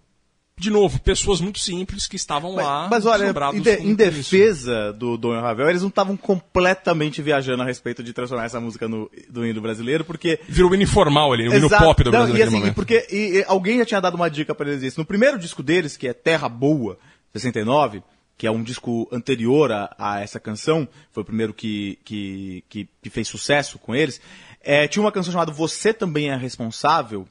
[0.58, 2.88] de novo, pessoas muito simples que estavam lá.
[2.90, 3.96] Mas olha, em, de- em isso.
[3.98, 8.88] defesa do Dom Ravel, eles não estavam completamente viajando a respeito de transformar essa música
[8.88, 12.38] no, do hino brasileiro, porque Virou hino informal ali, o hino pop do Não, Brasil
[12.38, 12.76] e assim, momento.
[12.76, 15.00] porque e- e alguém já tinha dado uma dica pra eles isso.
[15.00, 16.98] No primeiro disco deles, que é Terra Boa,
[17.34, 18.02] 69,
[18.38, 22.90] que é um disco anterior a, a essa canção, foi o primeiro que, que, que,
[23.02, 24.20] que fez sucesso com eles,
[24.62, 27.28] é, tinha uma canção chamada Você Também é Responsável,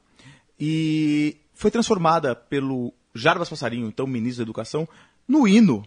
[0.59, 4.87] e foi transformada pelo Jarbas Passarinho, então ministro da Educação,
[5.27, 5.83] no hino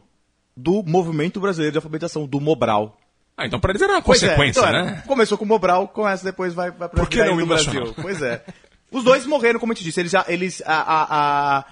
[0.57, 2.99] do Movimento Brasileiro de Alfabetização, do Mobral.
[3.37, 4.85] Ah, então para eles era uma Pois é, consequência, então era.
[4.85, 5.03] né?
[5.07, 7.47] Começou com o Mobral, começa depois vai, vai pra Por que virar não hino o
[7.47, 7.73] Brasil.
[7.73, 7.95] nacional?
[8.01, 8.45] Pois é.
[8.91, 11.65] Os dois morreram, como eu te disse, eles, já- eles a, a, a,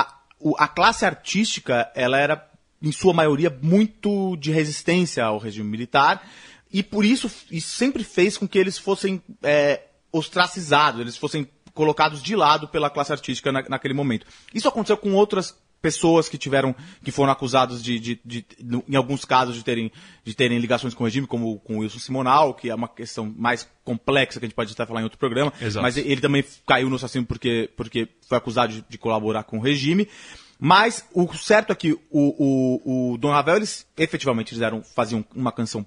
[0.00, 0.14] a,
[0.58, 2.44] a classe artística, ela era,
[2.82, 6.26] em sua maioria, muito de resistência ao regime militar,
[6.72, 12.22] e por isso, isso sempre fez com que eles fossem é, ostracizados, eles fossem colocados
[12.22, 14.26] de lado pela classe artística na- naquele momento.
[14.54, 18.96] Isso aconteceu com outras pessoas que tiveram que foram acusados de, de- de- no- em
[18.96, 19.92] alguns casos de terem
[20.24, 23.68] de terem ligações com o regime como com Wilson Simonal que é uma questão mais
[23.84, 25.82] complexa que a gente pode até falar em outro programa Exato.
[25.82, 29.60] mas ele também caiu no assassino porque porque foi acusado de, de colaborar com o
[29.60, 30.08] regime
[30.58, 35.52] mas o certo é que o, o, o Dom Ravel eles efetivamente fizeram faziam uma
[35.52, 35.86] canção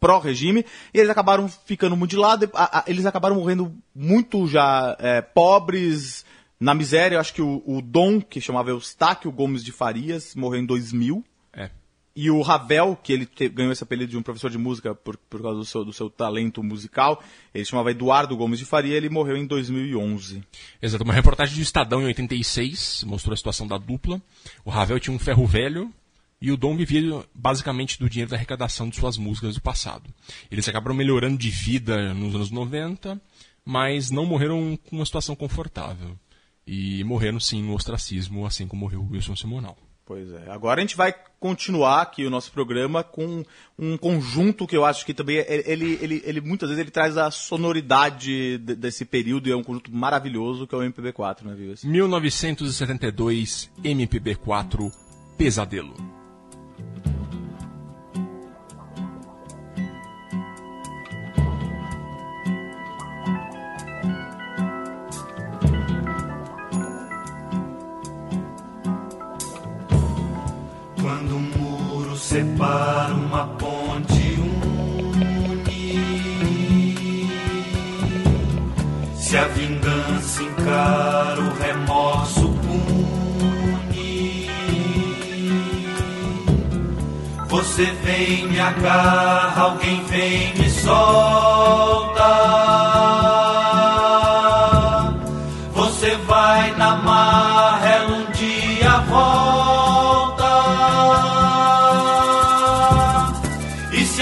[0.00, 0.64] pró-regime,
[0.94, 5.20] e eles acabaram ficando muito de lado, a- a- eles acabaram morrendo muito já é,
[5.20, 6.24] pobres,
[6.60, 7.16] na miséria.
[7.16, 11.24] Eu acho que o, o Dom, que chamava Eustáquio Gomes de Farias, morreu em 2000.
[12.20, 15.16] E o Ravel, que ele te- ganhou esse apelido de um professor de música por,
[15.16, 17.22] por causa do seu, do seu talento musical,
[17.54, 20.42] ele chamava Eduardo Gomes de Faria, ele morreu em 2011.
[20.82, 24.20] Exato, uma reportagem do Estadão em 86 mostrou a situação da dupla.
[24.64, 25.94] O Ravel tinha um ferro velho
[26.42, 30.10] e o Dom vivia basicamente do dinheiro da arrecadação de suas músicas do passado.
[30.50, 33.20] Eles acabaram melhorando de vida nos anos 90,
[33.64, 36.18] mas não morreram com uma situação confortável.
[36.66, 39.78] E morreram sim no ostracismo, assim como morreu o Wilson Simonal.
[40.08, 40.50] Pois é.
[40.50, 43.44] Agora a gente vai continuar aqui o nosso programa com
[43.78, 47.18] um conjunto que eu acho que também é- ele, ele, ele muitas vezes ele traz
[47.18, 51.54] a sonoridade de- desse período e é um conjunto maravilhoso que é o MPB4, né,
[51.54, 51.84] Vives?
[51.84, 54.90] 1972, MPB4,
[55.36, 55.94] Pesadelo.
[72.38, 75.68] Separa uma ponte une
[79.16, 84.48] Se a vingança encara o remorso pune.
[87.48, 92.22] Você vem, me agarra, alguém vem, me solta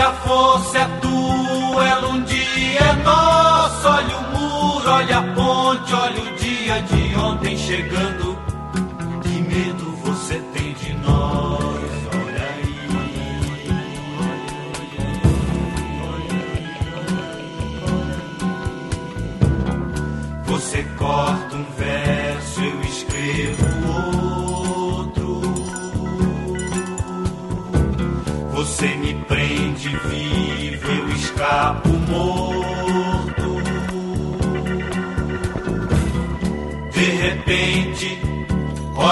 [0.07, 3.91] a força é tua, ela um dia é nossa.
[3.91, 8.39] Olha o muro, olha a ponte, olha o dia de ontem chegando.
[9.23, 11.67] Que medo você tem de nós?
[20.47, 21.56] Você corta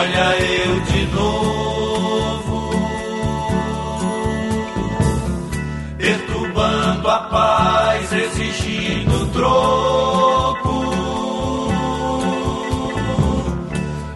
[0.05, 2.71] olha eu de novo.
[5.99, 10.85] Perturbando a paz, exigindo troco.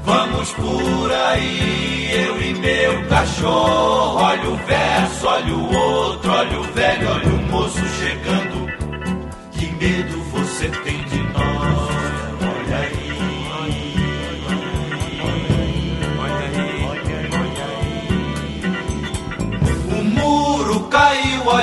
[0.05, 4.21] Vamos por aí, eu e meu cachorro.
[4.21, 7.88] Olha o verso, olha o outro, olha o velho, olha o moço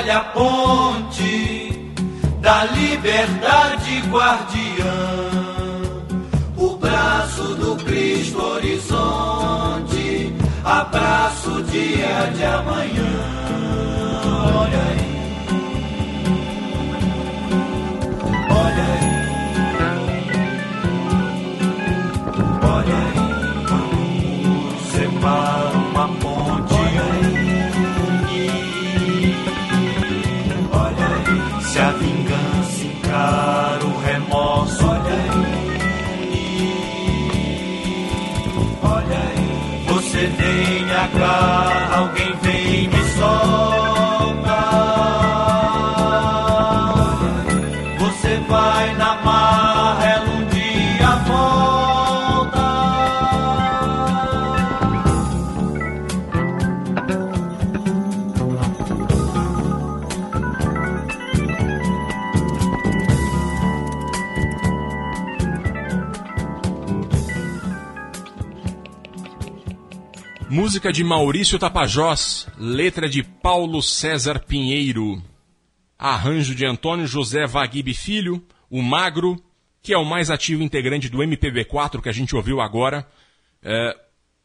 [0.06, 1.92] caiu, olha a ponte
[2.40, 4.94] da liberdade guardiã.
[6.56, 10.32] O braço do Cristo horizonte,
[10.64, 13.16] abraço dia de amanhã.
[14.54, 15.06] Olha aí,
[18.50, 19.16] olha aí,
[22.60, 23.16] olha
[41.94, 42.35] alguém
[70.76, 75.22] Música de Maurício Tapajós, letra de Paulo César Pinheiro.
[75.98, 79.42] Arranjo de Antônio José Vaguib Filho, o Magro,
[79.80, 83.08] que é o mais ativo integrante do MPB4 que a gente ouviu agora.
[83.62, 83.96] É,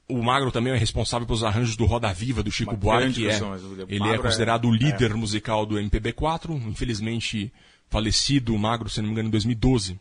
[0.07, 3.23] o Magro também é responsável pelos arranjos do Roda Viva, do Chico Uma Buarque.
[3.23, 7.51] grande É, ele é é- considerado o líder musical do MPB4, infelizmente
[7.89, 9.99] falecido o Magro, se não me engano, em 2012.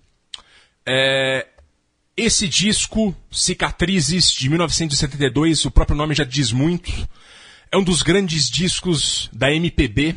[0.86, 1.48] É,
[2.16, 6.90] esse disco, Cicatrizes, de 1972, o próprio nome já diz muito.
[7.72, 10.16] É um dos grandes discos da MPB.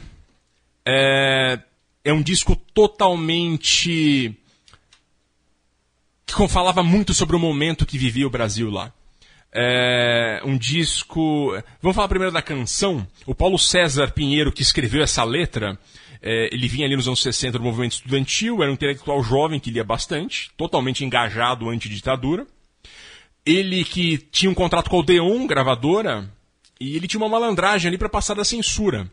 [0.86, 1.60] É,
[2.04, 4.36] é um disco totalmente.
[6.26, 8.92] que falava muito sobre o momento que vivia o Brasil lá.
[9.54, 11.52] É, um disco.
[11.82, 13.08] Vamos falar primeiro da canção.
[13.26, 15.80] O Paulo César Pinheiro, que escreveu essa letra,
[16.26, 19.70] é, ele vinha ali nos anos 60 do movimento estudantil, era um intelectual jovem que
[19.70, 22.48] lia bastante, totalmente engajado anti-ditadura.
[23.46, 26.32] Ele que tinha um contrato com a Odeon, gravadora,
[26.80, 29.12] e ele tinha uma malandragem ali para passar da censura.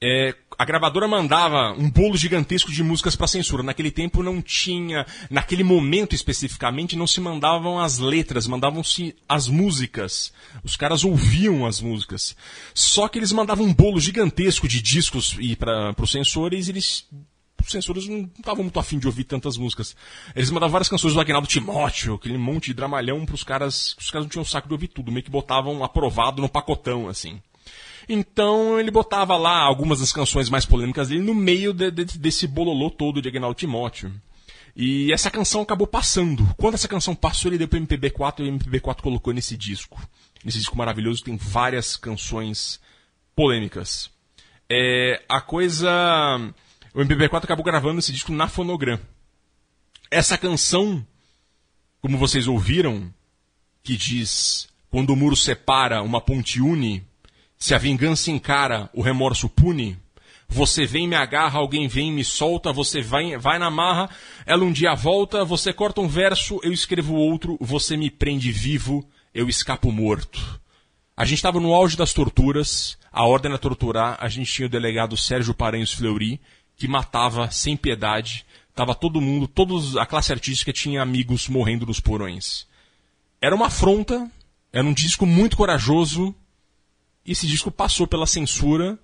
[0.00, 3.62] É, a gravadora mandava um bolo gigantesco de músicas para censura.
[3.62, 10.32] Naquele tempo não tinha, naquele momento especificamente, não se mandavam as letras, mandavam-se as músicas.
[10.62, 12.36] Os caras ouviam as músicas.
[12.74, 17.08] Só que eles mandavam um bolo gigantesco de discos e para os censores, eles
[17.64, 19.96] os censuras não estavam muito afim de ouvir tantas músicas.
[20.36, 24.26] Eles mandavam várias canções do Agnaldo Timóteo, aquele monte de dramalhão pros caras, os caras
[24.26, 27.40] não tinham saco de ouvir tudo, meio que botavam aprovado no pacotão, assim.
[28.08, 32.46] Então ele botava lá algumas das canções mais polêmicas dele no meio de, de, desse
[32.46, 34.12] bololô todo de Agnaldo Timóteo.
[34.76, 36.46] E essa canção acabou passando.
[36.56, 40.00] Quando essa canção passou, ele deu pro MPB4 e o MPB4 colocou nesse disco.
[40.44, 42.80] Nesse disco maravilhoso tem várias canções
[43.36, 44.10] polêmicas.
[44.68, 45.90] É, a coisa.
[46.92, 48.98] O MPB4 acabou gravando esse disco na Fonogram.
[50.10, 51.06] Essa canção,
[52.00, 53.12] como vocês ouviram,
[53.82, 57.04] que diz: Quando o muro separa, uma ponte une,
[57.58, 59.98] se a vingança encara, o remorso pune.
[60.48, 64.10] Você vem, me agarra, alguém vem, me solta, você vai, vai na marra,
[64.44, 69.04] ela um dia volta, você corta um verso, eu escrevo outro, você me prende vivo,
[69.32, 70.60] eu escapo morto.
[71.16, 74.70] A gente estava no auge das torturas, a ordem a torturar, a gente tinha o
[74.70, 76.40] delegado Sérgio Paranhos Fleury,
[76.76, 78.44] que matava sem piedade,
[78.74, 82.66] tava todo mundo, todos a classe artística tinha amigos morrendo nos porões.
[83.40, 84.30] Era uma afronta,
[84.72, 86.34] era um disco muito corajoso,
[87.32, 88.98] esse disco passou pela censura,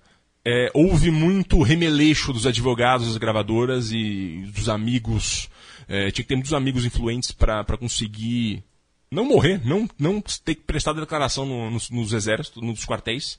[0.45, 5.49] é, houve muito remeleixo dos advogados das gravadoras e dos amigos.
[5.87, 8.63] É, tinha que ter muitos amigos influentes para conseguir
[9.11, 13.37] não morrer, não, não ter que prestar declaração no, nos, nos exércitos, nos quartéis,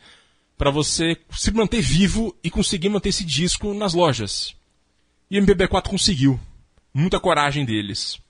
[0.59, 4.55] para você se manter vivo e conseguir manter esse disco nas lojas.
[5.30, 6.39] E o MPB4 conseguiu.
[6.93, 8.20] Muita coragem deles.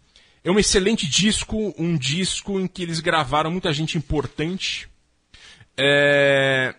[0.45, 4.89] É um excelente disco, um disco em que eles gravaram muita gente importante.
[5.77, 6.75] É,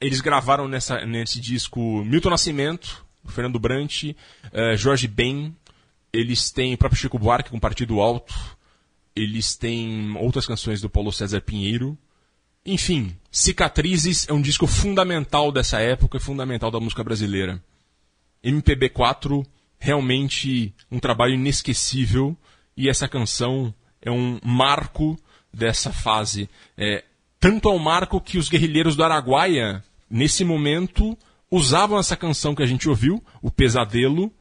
[0.00, 5.54] eles gravaram nessa, nesse disco Milton Nascimento, Fernando Brant, uh, Jorge Ben,
[6.12, 8.34] eles têm o próprio Chico Buarque com Partido Alto,
[9.14, 11.96] eles têm outras canções do Paulo César Pinheiro.
[12.64, 17.62] Enfim, Cicatrizes é um disco fundamental dessa época, fundamental da música brasileira.
[18.44, 19.46] MPB4,
[19.78, 22.36] realmente um trabalho inesquecível,
[22.76, 25.18] e essa canção é um marco
[25.52, 26.48] dessa fase.
[26.76, 27.02] É,
[27.46, 29.80] tanto ao marco que os guerrilheiros do Araguaia,
[30.10, 31.16] nesse momento,
[31.48, 34.32] usavam essa canção que a gente ouviu, o Pesadelo,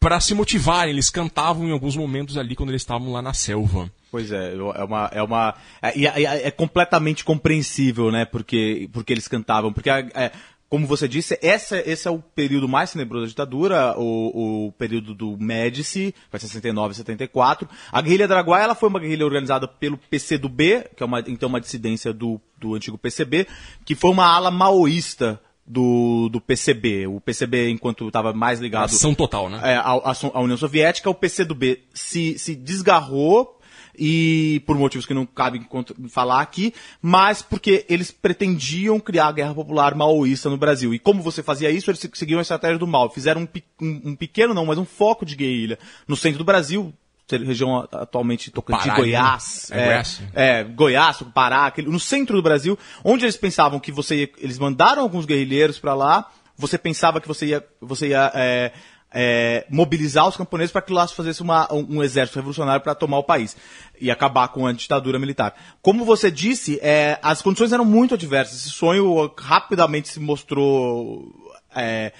[0.00, 0.94] para se motivarem.
[0.94, 3.92] Eles cantavam em alguns momentos ali quando eles estavam lá na selva.
[4.10, 5.10] Pois é, é uma.
[5.12, 8.24] É, uma, é, é, é completamente compreensível, né?
[8.24, 9.70] Porque, porque eles cantavam.
[9.70, 10.32] Porque é,
[10.68, 15.14] como você disse, essa, esse é o período mais tenebroso da ditadura, o, o período
[15.14, 17.68] do Médici, foi 69 e 74.
[17.92, 21.60] A guerrilha Draguai, ela foi uma guerrilha organizada pelo PCdoB, que é uma, então uma
[21.60, 23.46] dissidência do, do antigo PCB,
[23.84, 27.06] que foi uma ala maoísta do, do PCB.
[27.06, 28.86] O PCB, enquanto estava mais ligado...
[28.86, 29.60] Ação total, né?
[29.62, 30.00] É, à,
[30.34, 33.55] à União Soviética, o PCdoB se, se desgarrou
[33.98, 35.66] e por motivos que não cabem
[36.08, 40.92] falar aqui, mas porque eles pretendiam criar a guerra popular maoísta no Brasil.
[40.94, 43.10] E como você fazia isso, eles seguiam a estratégia do mal.
[43.10, 43.48] Fizeram um,
[43.84, 46.92] um, um pequeno, não, mas um foco de guerrilha no centro do Brasil,
[47.30, 52.78] região atualmente Tocantins, Goiás, é, é, Goiás, é, Goiás, Pará, aquele, no centro do Brasil,
[53.02, 57.26] onde eles pensavam que você ia, eles mandaram alguns guerrilheiros para lá, você pensava que
[57.26, 58.72] você ia, você ia é,
[59.18, 63.16] é, mobilizar os camponeses para que se fizesse uma, um, um, exército revolucionário para tomar
[63.16, 63.56] o país
[63.98, 65.54] e acabar com a ditadura militar.
[65.80, 68.58] Como você disse, é, as condições eram muito adversas.
[68.58, 71.34] Esse sonho rapidamente se mostrou
[71.74, 72.12] é,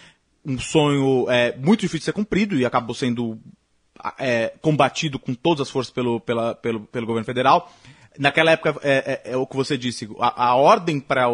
[0.43, 3.39] um sonho é, muito difícil de ser cumprido e acabou sendo
[4.19, 7.71] é, combatido com todas as forças pelo, pela, pelo, pelo governo federal.
[8.19, 11.29] Naquela época, é, é, é, o que você disse, a, a ordem o, pra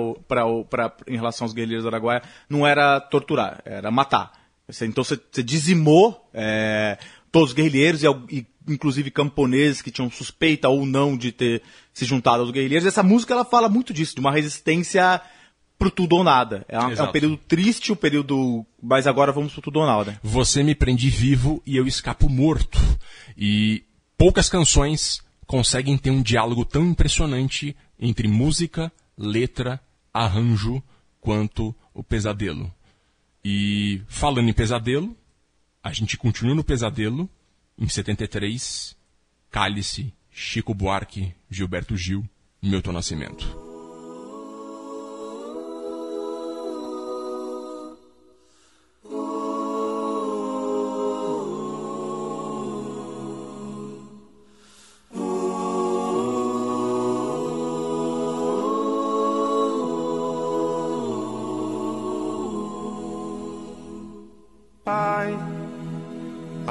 [0.44, 4.41] o, pra, em relação aos guerrilheiros do Araguaia não era torturar, era matar.
[4.82, 6.98] Então você, você dizimou é,
[7.30, 12.04] todos os guerrilheiros e, e, inclusive camponeses que tinham suspeita ou não de ter se
[12.04, 12.86] juntado aos guerrilheiros.
[12.86, 15.20] Essa música ela fala muito disso, de uma resistência
[15.78, 16.64] pro tudo ou nada.
[16.68, 18.64] É, uma, é, um período triste, o um período.
[18.80, 20.18] Mas agora vamos pro tudo ou nada.
[20.22, 22.78] Você me prende vivo e eu escapo morto.
[23.36, 23.84] E
[24.16, 29.80] poucas canções conseguem ter um diálogo tão impressionante entre música, letra,
[30.14, 30.82] arranjo,
[31.20, 32.72] quanto o pesadelo.
[33.44, 35.16] E falando em pesadelo,
[35.82, 37.28] a gente continua no pesadelo.
[37.78, 38.96] Em 73,
[39.50, 42.28] Cálice, Chico Buarque, Gilberto Gil,
[42.62, 43.61] Milton Nascimento.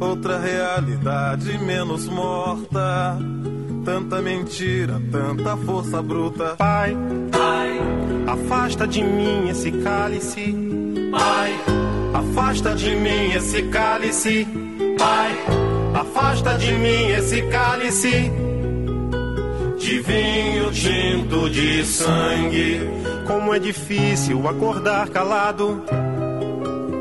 [0.00, 3.18] Outra realidade menos morta.
[3.84, 6.56] Tanta mentira, tanta força bruta.
[6.56, 6.96] Pai,
[7.30, 7.80] Pai,
[8.26, 10.54] afasta de mim esse cálice.
[11.10, 11.52] Pai,
[12.12, 14.46] afasta de mim esse cálice.
[14.98, 15.32] Pai,
[15.94, 18.32] afasta de mim esse cálice
[19.86, 22.80] de vinho tinto de sangue.
[23.24, 25.82] Como é difícil acordar calado.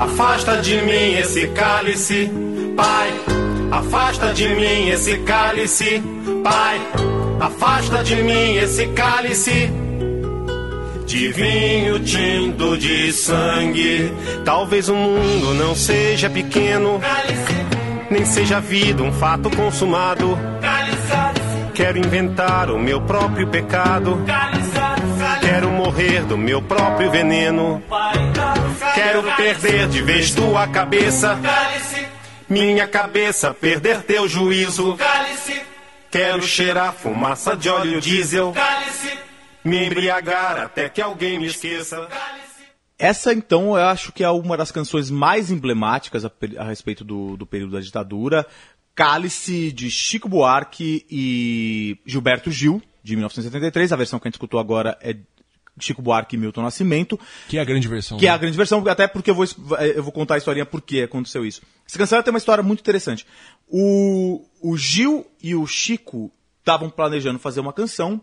[0.00, 2.30] Afasta de mim esse cálice,
[2.76, 3.12] Pai.
[3.70, 6.02] Afasta de mim esse cálice,
[6.42, 6.80] Pai.
[7.38, 9.70] Afasta de mim esse cálice
[11.10, 14.12] de vinho tinto de sangue.
[14.44, 17.00] Talvez o mundo não seja pequeno,
[18.08, 20.38] nem seja a vida um fato consumado.
[21.74, 24.22] Quero inventar o meu próprio pecado.
[24.24, 24.59] Quero
[25.90, 27.82] morrer do meu próprio veneno.
[28.94, 31.36] Quero perder de vez tua cabeça.
[32.48, 34.96] Minha cabeça perder teu juízo.
[36.08, 38.54] Quero cheirar fumaça de óleo diesel.
[39.64, 42.06] Me embriagar até que alguém me esqueça.
[42.96, 47.36] Essa, então, eu acho que é uma das canções mais emblemáticas a, a respeito do,
[47.36, 48.46] do período da ditadura.
[48.94, 53.92] Cálice, de Chico Buarque e Gilberto Gil, de 1973.
[53.92, 55.16] A versão que a gente escutou agora é
[55.80, 57.18] Chico Buarque e Milton Nascimento.
[57.48, 58.18] Que é a grande versão.
[58.18, 58.34] Que é né?
[58.34, 59.46] a grande versão, até porque eu vou,
[59.94, 61.62] eu vou contar a historinha por que aconteceu isso.
[61.86, 63.26] Essa canção tem uma história muito interessante.
[63.68, 68.20] O, o Gil e o Chico estavam planejando fazer uma canção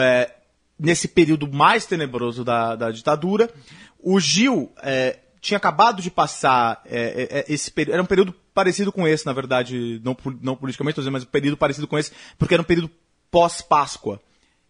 [0.00, 0.30] é,
[0.78, 3.50] nesse período mais tenebroso da, da ditadura.
[3.98, 7.94] O Gil é, tinha acabado de passar é, é, é, esse período.
[7.94, 11.86] Era um período parecido com esse, na verdade, não, não politicamente, mas um período parecido
[11.86, 12.90] com esse, porque era um período
[13.30, 14.20] pós-Páscoa.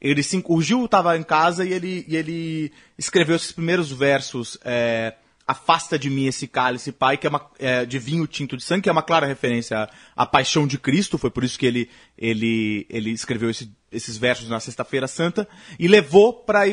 [0.01, 4.59] Ele, se- o Gil estava em casa e ele, e ele escreveu esses primeiros versos.
[4.65, 5.15] é,
[5.51, 8.83] Afasta de mim esse cálice, pai, que é, uma, é, de vinho tinto de sangue,
[8.83, 9.79] que é uma clara referência
[10.15, 11.17] à, à paixão de Cristo.
[11.17, 11.89] Foi por isso que ele,
[12.19, 16.67] ele, ele escreveu esse- esses versos na Sexta-feira Santa e levou para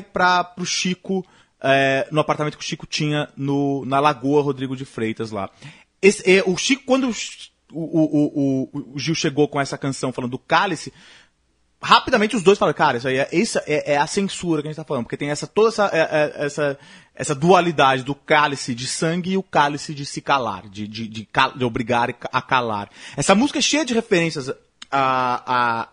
[0.59, 1.25] o Chico,
[1.61, 5.49] é, no apartamento que o Chico tinha no, na Lagoa Rodrigo de Freitas lá.
[6.01, 7.09] Esse, é, o Chico, quando
[7.71, 10.91] o, o, o, o Gil chegou com essa canção falando do cálice,
[11.85, 13.29] rapidamente os dois falaram, cara, isso aí é,
[13.67, 15.99] é, é a censura que a gente tá falando, porque tem essa, toda essa, é-
[15.99, 16.79] é- essa,
[17.13, 21.25] essa dualidade do cálice de sangue e o cálice de se calar, de, de, de,
[21.25, 22.89] cal- de obrigar a calar.
[23.15, 24.55] Essa música é cheia de referências à,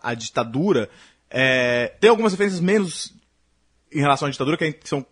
[0.01, 0.89] à, à ditadura,
[1.29, 3.13] é, tem algumas referências menos
[3.91, 5.05] em relação à ditadura, que são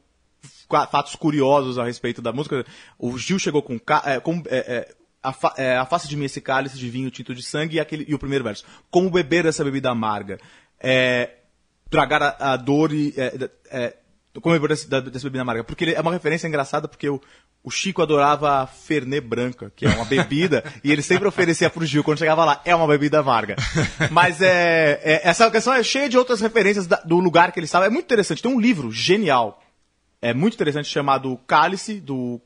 [0.69, 2.65] fa- fatos curiosos a respeito da música.
[2.97, 6.89] O Gil chegou com, é, com- é, afa é, afasta de mim esse cálice de
[6.89, 8.63] vinho tinto de sangue e, aquele, e o primeiro verso.
[8.89, 10.39] Como beber essa bebida amarga?
[10.81, 11.29] É,
[11.89, 13.13] tragar a, a dor e.
[13.17, 13.95] É, é,
[14.41, 15.63] como beber dessa, dessa bebida amarga?
[15.63, 17.19] Porque ele, é uma referência engraçada porque o,
[17.63, 21.85] o Chico adorava a Fernet Branca, que é uma bebida, e ele sempre oferecia pro
[21.85, 23.57] Gil quando chegava lá, é uma bebida amarga.
[24.09, 27.65] Mas é, é essa questão é cheia de outras referências da, do lugar que ele
[27.65, 27.85] estava.
[27.85, 28.41] É muito interessante.
[28.41, 29.61] Tem um livro genial,
[30.21, 32.39] é muito interessante, chamado Cálice, do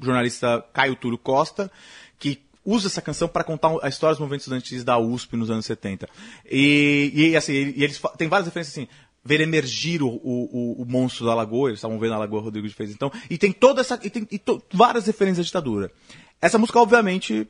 [0.00, 1.70] jornalista Caio Túlio Costa,
[2.18, 5.66] que usa essa canção para contar a história dos movimentos estudantis da USP nos anos
[5.66, 6.08] 70.
[6.50, 8.88] E, e assim, e eles tem várias referências assim,
[9.24, 12.74] ver emergir o, o, o, monstro da lagoa, eles estavam vendo a lagoa Rodrigo de
[12.74, 15.92] fez então, e tem toda essa, e tem e to, várias referências à ditadura.
[16.40, 17.46] Essa música, obviamente,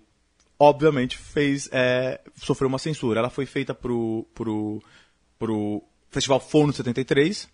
[0.58, 3.18] obviamente, fez, é, sofreu uma censura.
[3.18, 4.82] Ela foi feita pro, pro,
[5.38, 7.48] pro Festival Fono 73,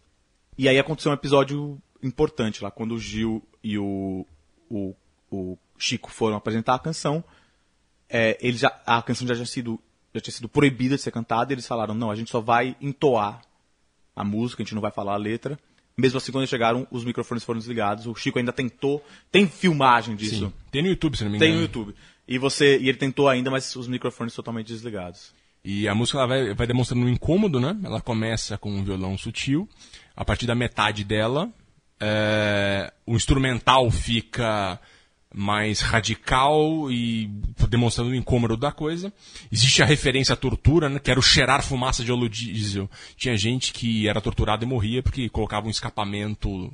[0.57, 4.27] e aí aconteceu um episódio importante lá, quando o Gil e o,
[4.69, 4.95] o,
[5.31, 7.23] o Chico foram apresentar a canção,
[8.09, 9.81] é, ele já, a canção já tinha, sido,
[10.15, 12.77] já tinha sido proibida de ser cantada, e eles falaram, não, a gente só vai
[12.81, 13.43] entoar
[14.15, 15.59] a música, a gente não vai falar a letra.
[15.97, 18.07] Mesmo assim, quando eles chegaram, os microfones foram desligados.
[18.07, 19.05] O Chico ainda tentou.
[19.33, 20.47] Tem filmagem disso.
[20.47, 20.53] Sim.
[20.71, 21.51] Tem no YouTube, se não me engano.
[21.51, 21.95] Tem no YouTube.
[22.27, 25.33] E você e ele tentou ainda, mas os microfones totalmente desligados.
[25.65, 27.77] E a música ela vai, vai demonstrando um incômodo, né?
[27.83, 29.69] Ela começa com um violão sutil.
[30.15, 31.51] A partir da metade dela,
[32.01, 34.81] é, o instrumental fica
[35.35, 37.26] mais radical e
[37.68, 39.12] demonstrando o incômodo da coisa.
[39.53, 42.91] Existe a referência à tortura, né, que era o cheirar fumaça de óleo diesel.
[43.16, 46.70] Tinha gente que era torturada e morria porque colocava um escapamento,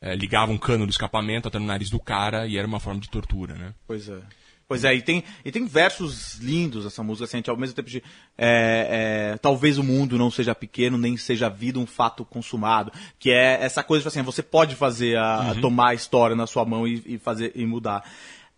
[0.00, 3.00] é, ligava um cano do escapamento até no nariz do cara e era uma forma
[3.00, 3.74] de tortura, né?
[3.86, 4.20] Pois é.
[4.68, 8.02] Pois é, e tem, e tem versos lindos essa música, assim, ao mesmo tempo de.
[8.36, 12.92] É, é, talvez o mundo não seja pequeno, nem seja a vida um fato consumado.
[13.18, 15.60] Que é essa coisa de assim, você pode fazer a, uhum.
[15.62, 18.04] tomar a história na sua mão e, e, fazer e mudar.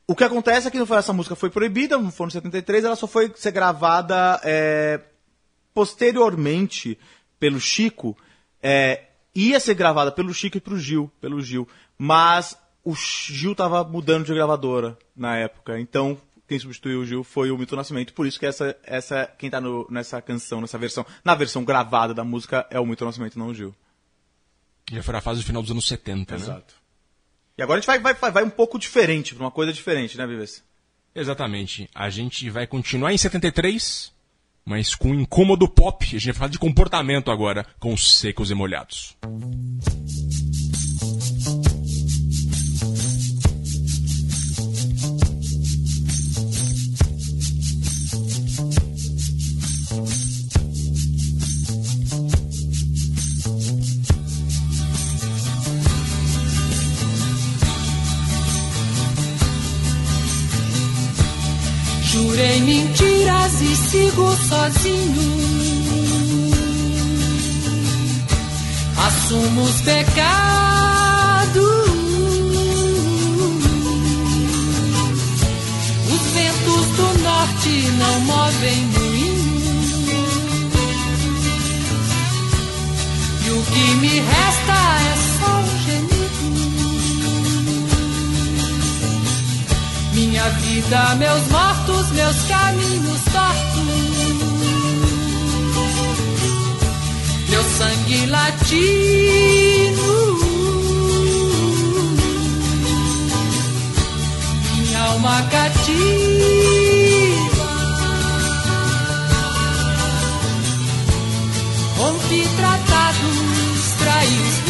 [0.04, 3.32] O que acontece é que essa música foi proibida, no Forno 73, ela só foi
[3.36, 5.00] ser gravada é,
[5.72, 6.98] posteriormente
[7.38, 8.18] pelo Chico.
[8.60, 11.68] É, ia ser gravada pelo Chico e pro Gil, pelo Gil.
[11.96, 16.18] Mas o Gil tava mudando de gravadora na época, então
[16.48, 19.60] quem substituiu o Gil foi o Milton Nascimento, por isso que essa, essa quem tá
[19.60, 23.48] no, nessa canção, nessa versão, na versão gravada da música é o Milton Nascimento, não
[23.48, 23.74] o Gil.
[24.90, 26.50] Já foi na fase do final dos anos 70, Exato.
[26.50, 26.56] né?
[26.56, 26.74] Exato.
[27.56, 30.26] E agora a gente vai, vai, vai um pouco diferente, para uma coisa diferente, né,
[30.26, 30.64] Vives?
[31.14, 31.88] Exatamente.
[31.94, 34.12] A gente vai continuar em 73,
[34.64, 36.04] mas com incômodo pop.
[36.04, 39.16] A gente vai falar de comportamento agora, com os secos e molhados.
[62.20, 65.40] Jurei mentiras e sigo sozinho.
[69.06, 71.54] Assumo os pecados.
[76.12, 79.50] Os ventos do norte não movem moinho.
[83.46, 86.09] E o que me resta é só um
[90.30, 93.80] Minha vida, meus mortos, meus caminhos tortos.
[97.48, 98.78] Meu sangue latino.
[104.76, 105.90] Minha alma cativa.
[111.98, 114.69] Rompi tratados, traí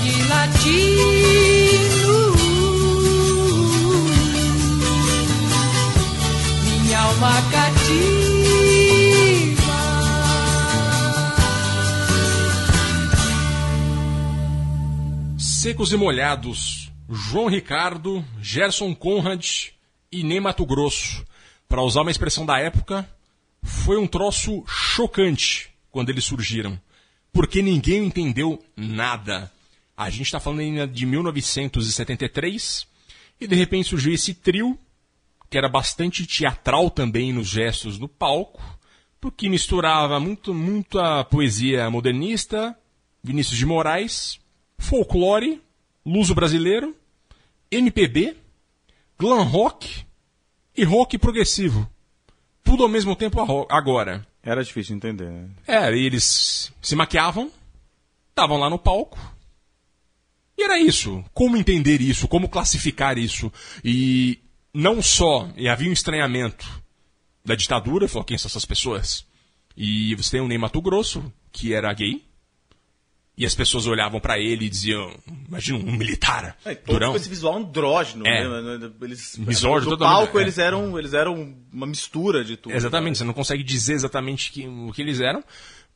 [0.00, 1.90] sangue latino.
[6.64, 7.80] Minha alma cativa.
[15.38, 16.90] Secos e molhados.
[17.12, 19.70] João Ricardo, Gerson Conrad
[20.12, 21.24] e nem Mato Grosso.
[21.68, 23.08] Para usar uma expressão da época,
[23.62, 26.78] foi um troço chocante quando eles surgiram
[27.32, 29.50] porque ninguém entendeu nada.
[30.00, 32.86] A gente está falando ainda de 1973,
[33.38, 34.78] e de repente surgiu esse trio,
[35.50, 38.62] que era bastante teatral também nos gestos no palco,
[39.20, 42.74] porque misturava muito, muita poesia modernista,
[43.22, 44.40] Vinícius de Moraes,
[44.78, 45.60] folclore,
[46.06, 46.96] luso brasileiro,
[47.70, 48.38] MPB,
[49.18, 50.06] glam rock
[50.74, 51.86] e rock progressivo.
[52.64, 54.26] Tudo ao mesmo tempo agora.
[54.42, 55.50] Era difícil de entender, né?
[55.66, 57.52] É, e eles se maquiavam,
[58.30, 59.18] estavam lá no palco.
[60.60, 61.24] E era isso.
[61.32, 62.28] Como entender isso?
[62.28, 63.50] Como classificar isso?
[63.82, 64.38] E
[64.74, 66.68] não só, e havia um estranhamento
[67.42, 69.24] da ditadura, falou, quem são essas pessoas?
[69.74, 72.22] E você tem o Ney Mato Grosso, que era gay,
[73.38, 75.10] e as pessoas olhavam pra ele e diziam,
[75.48, 77.10] imagina um militar, É, todos durão.
[77.12, 78.46] com esse visual andrógeno, É.
[78.78, 78.90] né?
[79.00, 80.42] Eles, Misógino, no palco é.
[80.42, 82.74] eles eram, eles eram uma mistura de tudo.
[82.74, 85.42] Exatamente, você não consegue dizer exatamente que- o que eles eram.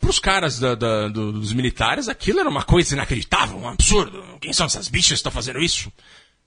[0.04, 4.22] Para os caras da- da- do- dos militares, aquilo era uma coisa inacreditável, um absurdo.
[4.38, 5.90] Quem são essas bichas que estão fazendo isso?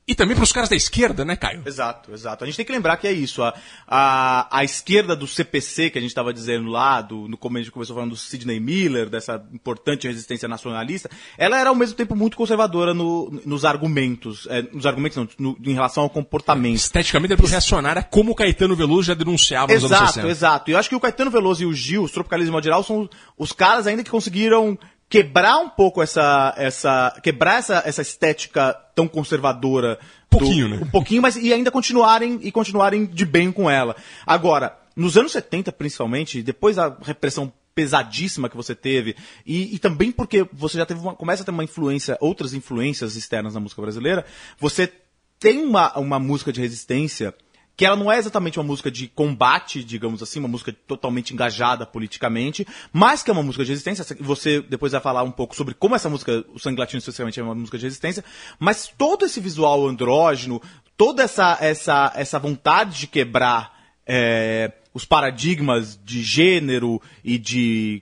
[0.10, 1.64] E também para os caras da esquerda, né, Caio?
[1.66, 2.44] Exato, exato.
[2.44, 3.44] A gente tem que lembrar que é isso.
[3.44, 3.54] A,
[3.86, 7.64] a, a esquerda do CPC, que a gente estava dizendo lá, do, no começo a
[7.66, 12.16] gente começou falando do Sidney Miller, dessa importante resistência nacionalista, ela era ao mesmo tempo
[12.16, 14.48] muito conservadora no- nos argumentos.
[14.50, 16.76] é, nos argumentos não, no- em relação ao comportamento.
[16.78, 20.28] Esteticamente era reacionária, como o Caetano Veloso já denunciava nos anos Exato, 60.
[20.30, 20.72] exato.
[20.72, 23.52] E eu acho que o Caetano Veloso e o Gil, os Tropicalismo geral, são os
[23.52, 24.78] caras ainda que conseguiram
[25.10, 26.54] quebrar um pouco essa.
[26.58, 30.00] essa quebrar essa, essa estética tão conservadora.
[30.30, 30.80] Pouquinho, né?
[30.82, 33.96] Um pouquinho, mas e ainda continuarem e continuarem de bem com ela.
[34.26, 40.12] Agora, nos anos 70, principalmente, depois da repressão pesadíssima que você teve, e, e também
[40.12, 43.82] porque você já teve uma, começa a ter uma influência, outras influências externas na música
[43.82, 44.26] brasileira,
[44.60, 44.92] você
[45.40, 47.34] tem uma, uma música de resistência
[47.78, 51.86] que ela não é exatamente uma música de combate, digamos assim, uma música totalmente engajada
[51.86, 54.04] politicamente, mas que é uma música de resistência.
[54.20, 57.44] Você depois vai falar um pouco sobre como essa música, o Sangue Latino especificamente é
[57.44, 58.26] uma música de resistência,
[58.60, 60.60] mas todo esse visual andrógeno,
[60.98, 68.02] toda essa, essa, essa vontade de quebrar é, os paradigmas de gênero e de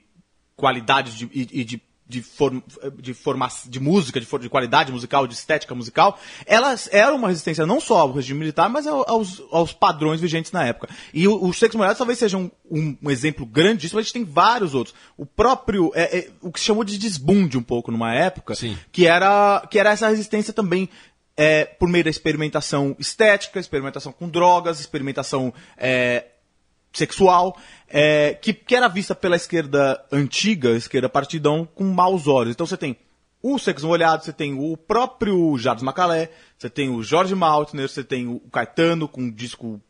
[0.56, 2.60] qualidade de, e, e de, de, form,
[3.00, 7.66] de, forma, de música, de, de qualidade musical, de estética musical, elas eram uma resistência
[7.66, 10.88] não só ao regime militar, mas ao- aos, aos padrões vigentes na época.
[11.12, 14.04] E o- os Secos Molhados talvez seja um, um, um exemplo grande disso, mas a
[14.04, 14.94] gente tem vários outros.
[15.16, 18.76] O próprio, é, é, o que se chamou de desbunde um pouco numa época, Sim.
[18.92, 20.88] que era, que era essa resistência também
[21.36, 26.24] é, por meio da experimentação estética, experimentação com drogas, experimentação é,
[26.96, 27.56] sexual,
[27.88, 32.52] é, que, que era vista pela esquerda antiga, esquerda partidão, com maus olhos.
[32.52, 32.96] Então você tem
[33.42, 38.02] o Sexo Molhado, você tem o próprio Jardim Macalé, você tem o Jorge Maltner, você
[38.02, 39.80] tem o Caetano com um disco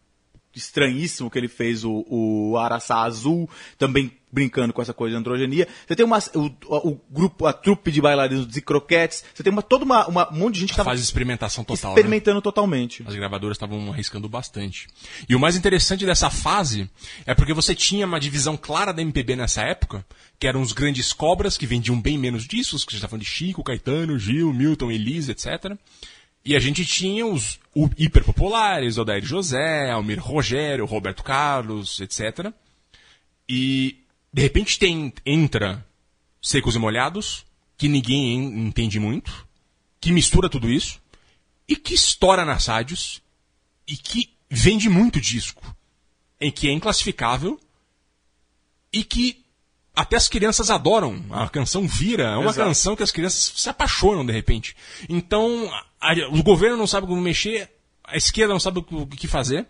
[0.56, 3.48] estranhíssimo que ele fez, o, o Araçá Azul,
[3.78, 5.66] também brincando com essa coisa de androgenia.
[5.86, 9.62] Você tem uma, o, o grupo, a trupe de bailarinos de croquetes, você tem uma,
[9.62, 11.96] toda uma, uma- um monte de gente que Faz experimentação total, né?
[12.00, 13.02] experimentando totalmente.
[13.06, 14.88] As gravadoras estavam arriscando bastante.
[15.28, 16.90] E o mais interessante dessa fase
[17.24, 20.04] é porque você tinha uma divisão clara da MPB nessa época,
[20.38, 23.22] que eram os grandes cobras, que vendiam bem menos discos, que a gente tá falando
[23.22, 25.78] de Chico, Caetano, Gil, Milton, Elise, etc.
[26.48, 27.58] E a gente tinha os
[27.98, 32.52] hiperpopulares, Odair José, Almir Rogério, Roberto Carlos, etc.
[33.48, 33.98] E
[34.32, 35.84] de repente tem, entra
[36.40, 37.44] Secos e Molhados,
[37.76, 39.44] que ninguém en- entende muito,
[40.00, 41.02] que mistura tudo isso,
[41.66, 43.20] e que estoura nas rádios,
[43.84, 45.74] e que vende muito disco,
[46.40, 47.58] em que é inclassificável,
[48.92, 49.44] e que
[49.96, 51.24] até as crianças adoram.
[51.30, 52.68] A canção vira, é uma Exato.
[52.68, 54.76] canção que as crianças se apaixonam de repente.
[55.08, 55.68] Então,
[56.00, 57.68] a- o governo não sabe como mexer,
[58.04, 59.66] a esquerda não sabe o que- fazer.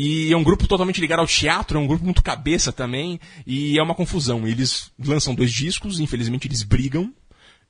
[0.00, 3.76] E é um grupo totalmente ligado ao teatro, é um grupo muito cabeça também, e
[3.76, 4.46] é uma confusão.
[4.46, 7.12] Eles lançam dois discos, infelizmente eles brigam.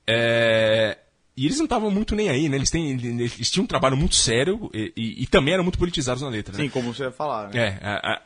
[0.07, 0.97] É,
[1.37, 2.57] E eles não estavam muito nem aí, né?
[2.57, 6.21] Eles, têm, eles tinham um trabalho muito sério e, e- e também eram muito politizados
[6.21, 6.51] na letra.
[6.57, 6.65] né?
[6.65, 7.47] Sim, como você ia falar.
[7.49, 7.59] né?
[7.61, 8.21] É, a- a-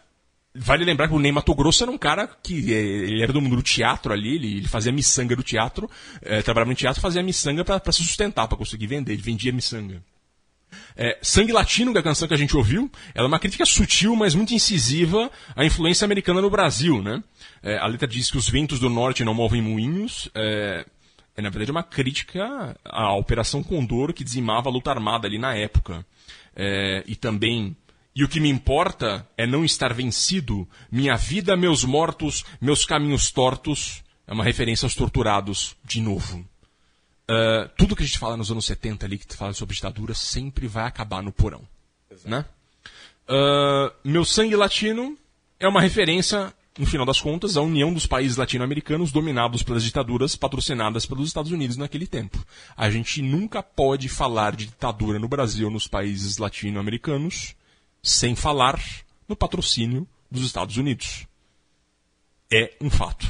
[0.56, 3.41] vale lembrar que o Ney Mato Grosso era um cara que é, ele era do
[3.41, 5.89] mundo do teatro ali, ele, ele fazia miçanga do teatro,
[6.22, 10.04] é, trabalhava no teatro, fazia miçanga pra se sustentar, pra conseguir vender, ele vendia miçanga.
[10.95, 13.66] É, Sangue Latino, que é a canção que a gente ouviu, ela é uma crítica
[13.66, 17.24] sutil, mas muito incisiva à influência americana no Brasil, né?
[17.62, 20.86] É, a letra diz que os ventos do norte não movem moinhos, é,
[21.36, 25.56] é na verdade uma crítica à Operação Condor que dizimava a luta armada ali na
[25.56, 26.06] época.
[26.56, 27.76] É, e também
[28.16, 30.68] e o que me importa é não estar vencido.
[30.91, 34.03] Minha vida, meus mortos, meus caminhos tortos.
[34.28, 36.45] É uma referência aos torturados, de novo.
[37.24, 40.68] Uh, tudo que a gente fala nos anos 70 ali, que fala sobre ditadura, sempre
[40.68, 41.61] vai acabar no porão.
[42.26, 42.45] Né?
[43.28, 45.18] Uh, meu sangue latino
[45.59, 50.36] é uma referência no final das contas, a união dos países latino-americanos dominados pelas ditaduras
[50.36, 52.43] patrocinadas pelos Estados Unidos naquele tempo.
[52.76, 57.55] A gente nunca pode falar de ditadura no Brasil, nos países latino-americanos,
[58.04, 58.80] sem falar
[59.28, 61.26] no patrocínio dos Estados Unidos.
[62.51, 63.26] É um fato.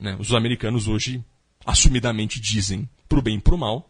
[0.00, 0.16] Né?
[0.18, 1.22] Os americanos hoje
[1.64, 3.88] assumidamente dizem, pro bem e pro mal,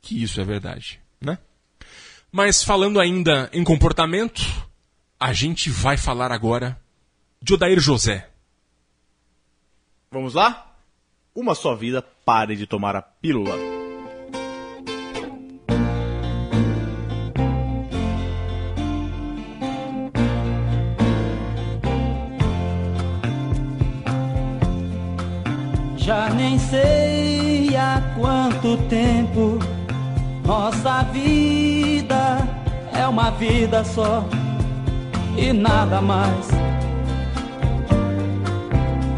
[0.00, 0.98] que isso é verdade.
[1.20, 1.38] Né?
[2.32, 4.42] Mas falando ainda em comportamento,
[5.20, 6.80] a gente vai falar agora
[7.40, 8.28] de Odair José.
[10.10, 10.74] Vamos lá?
[11.34, 13.71] Uma só vida, pare de tomar a pílula.
[26.02, 29.60] Já nem sei há quanto tempo
[30.44, 32.38] nossa vida
[32.92, 34.24] é uma vida só
[35.36, 36.48] e nada mais.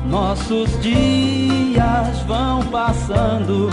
[0.07, 3.71] Nossos dias vão passando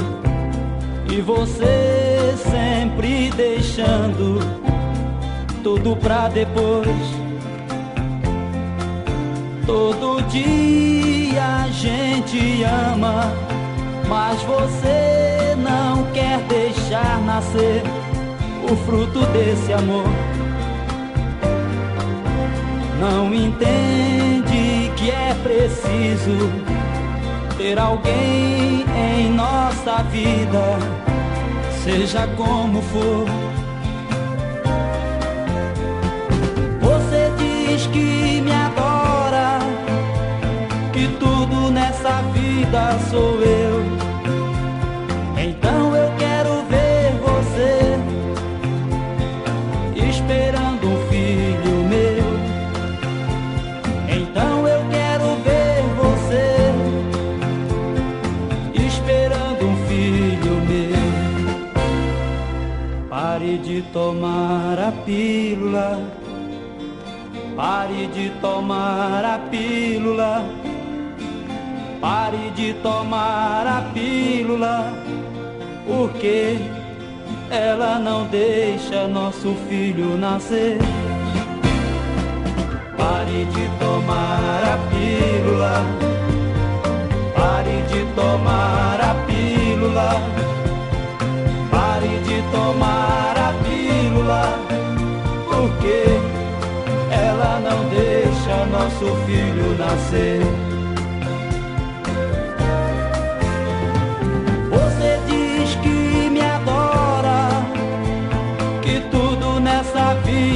[1.12, 4.40] e você sempre deixando
[5.62, 6.88] tudo pra depois.
[9.66, 13.32] Todo dia a gente ama,
[14.08, 17.84] mas você não quer deixar nascer
[18.64, 20.06] o fruto desse amor.
[23.00, 26.52] Não entende que é preciso
[27.58, 30.78] ter alguém em nossa vida,
[31.84, 33.26] seja como for.
[36.82, 38.81] Você diz que me adora,
[43.12, 43.84] sou eu.
[45.38, 47.98] Então eu quero ver você
[50.10, 52.24] esperando um filho meu.
[54.08, 56.72] Então eu quero ver você
[58.88, 61.06] esperando um filho meu.
[63.10, 66.00] Pare de tomar a pílula.
[67.54, 70.46] Pare de tomar a pílula.
[72.02, 74.92] Pare de tomar a pílula.
[75.86, 76.58] Porque
[77.52, 80.80] ela não deixa nosso filho nascer.
[82.98, 85.86] Pare de tomar a pílula.
[87.36, 90.12] Pare de tomar a pílula.
[91.70, 94.60] Pare de tomar a pílula.
[95.48, 96.20] Porque
[97.12, 100.71] ela não deixa nosso filho nascer.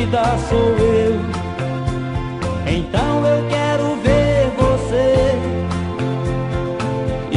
[0.05, 1.19] Vida sou eu.
[2.67, 5.35] Então eu quero ver você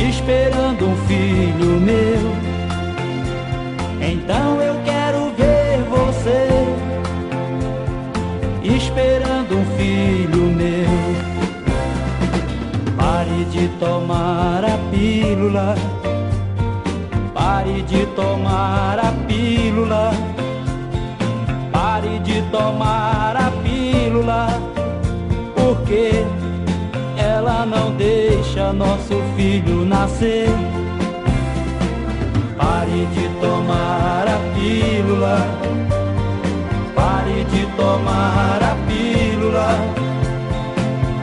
[0.08, 2.36] esperando um filho meu.
[4.00, 6.48] Então eu quero ver você
[8.62, 10.88] esperando um filho meu.
[12.96, 15.74] Pare de tomar a pílula.
[17.32, 20.27] Pare de tomar a pílula.
[22.38, 24.46] De tomar a pílula.
[25.56, 26.24] Porque
[27.16, 30.48] ela não deixa nosso filho nascer.
[32.56, 35.38] Pare de tomar a pílula.
[36.94, 39.68] Pare de tomar a pílula.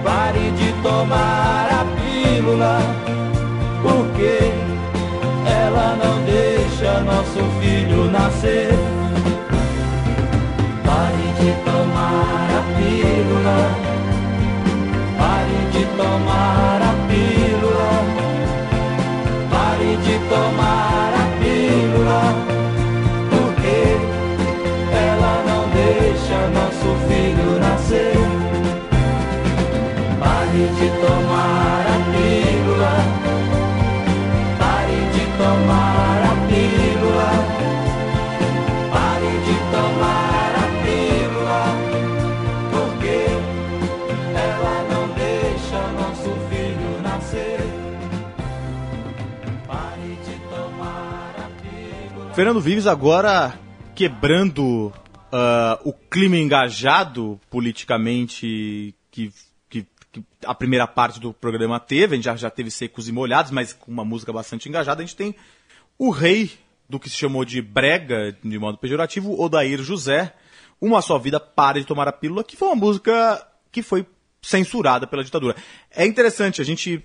[0.04, 2.80] Pare de tomar a pílula.
[3.82, 4.52] Porque
[5.50, 9.05] ela não deixa nosso filho nascer.
[10.86, 13.60] Pare de tomar a pílula.
[15.20, 17.92] Pare de tomar a pílula.
[19.52, 22.55] Pare de tomar a pílula.
[52.36, 53.58] Fernando Vives agora
[53.96, 54.92] quebrando
[55.32, 59.32] ah, o clima engajado politicamente que,
[59.70, 62.14] que- que a primeira parte do programa teve.
[62.14, 65.02] A gente já, já teve secos e molhados, mas com uma música bastante engajada.
[65.02, 65.34] A gente tem
[65.98, 66.52] o rei
[66.90, 70.34] do que se chamou de brega, de modo pejorativo, Odair José.
[70.82, 74.06] Uma Só Vida, Pare de Tomar a Pílula, que foi uma música que foi
[74.42, 75.56] censurada pela ditadura.
[75.90, 77.02] É interessante, a gente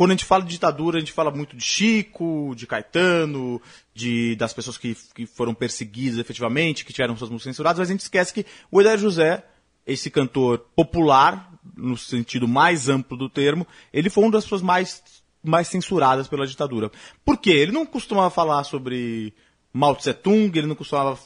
[0.00, 3.60] quando a gente fala de ditadura, a gente fala muito de Chico, de Caetano,
[3.92, 7.92] de, das pessoas que, que foram perseguidas efetivamente, que tiveram suas músicas censuradas, mas a
[7.92, 9.44] gente esquece que o Edair José,
[9.86, 15.02] esse cantor popular, no sentido mais amplo do termo, ele foi uma das pessoas mais,
[15.44, 16.90] mais censuradas pela ditadura.
[17.22, 17.50] Por quê?
[17.50, 19.34] Ele não costumava falar sobre
[19.70, 21.18] Mao Tse Tung, ele não costumava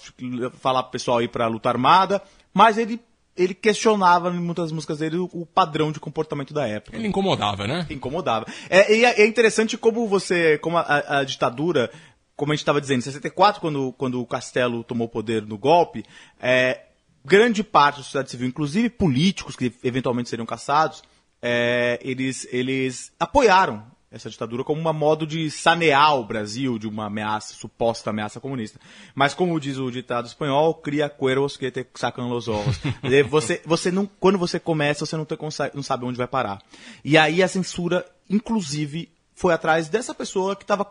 [0.59, 2.21] falar pro pessoal ir pra luta armada,
[2.53, 3.01] mas ele
[3.37, 6.97] ele questionava em muitas músicas dele o, padrão de comportamento da época.
[6.97, 7.87] Ele incomodava, né?
[7.91, 8.47] Incomodava.
[8.71, 11.91] É, e é, é interessante como você, como a, a- ditadura,
[12.37, 16.05] como a gente estava dizendo, em 64, quando, quando o Castelo tomou poder no golpe,
[16.41, 16.83] é,
[17.25, 21.03] grande parte da sociedade civil, inclusive políticos que eventualmente seriam caçados,
[21.43, 23.85] é, eles, eles apoiaram
[24.15, 28.79] essa ditadura como um modo de sanear o Brasil de uma ameaça, suposta ameaça comunista.
[29.15, 32.79] Mas como diz o ditado espanhol, cria cueros que te sacan los ojos.
[33.29, 36.63] Você, você não, quando você começa, você não, consa- não sabe onde vai parar.
[37.05, 40.87] E aí a censura, inclusive, foi atrás dessa pessoa que estava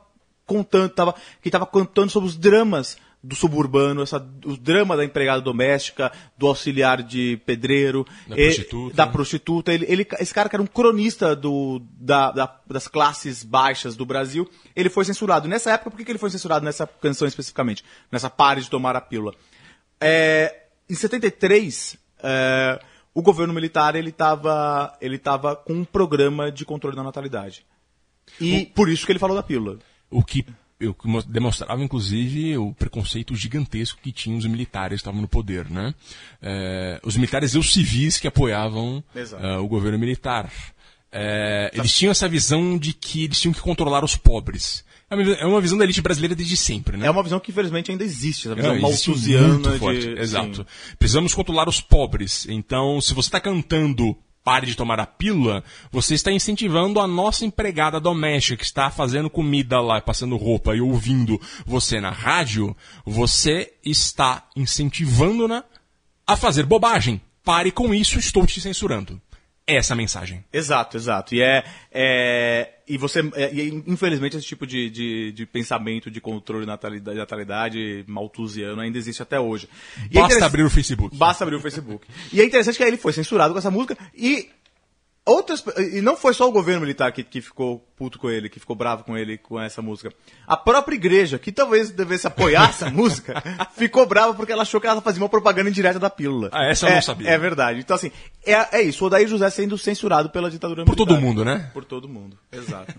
[0.45, 5.39] contando, tava, que estava contando sobre os dramas do suburbano, essa, o drama da empregada
[5.41, 8.95] doméstica, do auxiliar de pedreiro, Da prostituta.
[8.95, 9.73] da prostituta.
[9.73, 14.05] Ele, ele- esse cara que era um cronista do, da- da- das classes baixas do
[14.05, 15.47] Brasil, ele foi censurado.
[15.47, 17.81] Nessa época, por que, que ele foi censurado nessa canção especificamente?
[18.11, 19.33] Nessa Pare de Tomar a Pílula.
[20.01, 22.79] É, em 73, é,
[23.13, 27.65] o governo militar ele estava ele tava com um programa de controle da natalidade.
[28.41, 29.79] E por isso que ele falou da pílula.
[30.09, 30.45] O que,
[31.03, 35.93] mo- demonstrava, inclusive, o preconceito gigantesco que tinham os militares que estavam no poder, né?
[36.41, 40.51] É, os militares e os civis que apoiavam é, o governo militar.
[41.11, 44.83] É, eles tinham essa visão de que eles tinham que controlar os pobres.
[45.09, 47.05] É uma, é uma visão da elite brasileira desde sempre, né?
[47.05, 49.77] É uma visão que infelizmente ainda existe, essa visão É, malthusiana muito de...
[49.77, 50.17] forte, sim.
[50.17, 50.65] Exato.
[50.97, 52.47] Precisamos controlar os pobres.
[52.49, 57.45] Então, se você está cantando Pare de tomar a pílula, você está incentivando a nossa
[57.45, 62.75] empregada doméstica que está fazendo comida lá, passando roupa e ouvindo você na rádio,
[63.05, 65.63] você está incentivando-na
[66.27, 67.21] a fazer bobagem.
[67.43, 69.21] Pare com isso, estou te censurando.
[69.65, 70.43] Essa é a mensagem.
[70.51, 71.33] Exato, exato.
[71.35, 71.63] E é.
[71.91, 73.19] é- e você.
[73.35, 78.81] é- e, infelizmente, esse tipo de, de, de pensamento de controle de natalidade, natalidade malthusiano
[78.81, 79.67] ainda existe até hoje.
[80.11, 81.15] E é Basta interess- abrir o Facebook.
[81.17, 82.07] Basta abrir o Facebook.
[82.31, 84.49] E é interessante que aí ele foi censurado com essa música e.
[85.25, 85.63] Outras,
[85.93, 88.75] e não foi só o governo militar que, que ficou puto com ele, que ficou
[88.75, 90.11] bravo com ele com essa música.
[90.45, 93.41] A própria igreja, que talvez devesse apoiar essa música,
[93.73, 96.49] ficou brava porque ela achou que ela fazia uma propaganda indireta da pílula.
[96.51, 97.29] Ah, essa eu é, não sabia.
[97.29, 97.79] É verdade.
[97.79, 98.11] Então, assim,
[98.45, 99.01] é, é isso.
[99.01, 101.05] O Odair José sendo censurado pela ditadura Por militar.
[101.15, 101.69] todo mundo, né?
[101.73, 102.37] Por todo mundo.
[102.51, 102.93] Exato.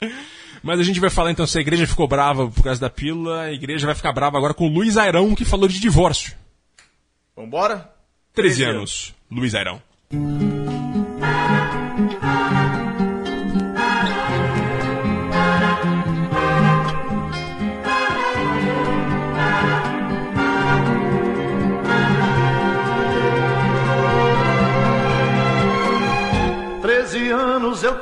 [0.62, 3.42] Mas a gente vai falar então se a igreja ficou brava por causa da pílula,
[3.42, 6.34] a igreja vai ficar brava agora com o Luiz Airão, que falou de divórcio.
[7.36, 7.90] Vambora?
[8.32, 9.82] 13 anos, Luiz Airão.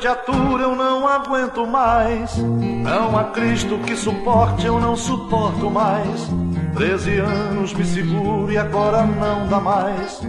[0.00, 2.34] Te aturo, eu não aguento mais.
[2.38, 6.28] Não há Cristo que suporte, eu não suporto mais.
[6.74, 10.22] Treze anos me seguro e agora não dá mais.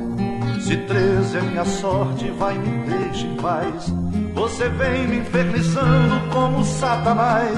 [0.60, 3.94] Se treze é minha sorte, vai me deixe em paz.
[4.34, 7.58] Você vem me infernizando como Satanás.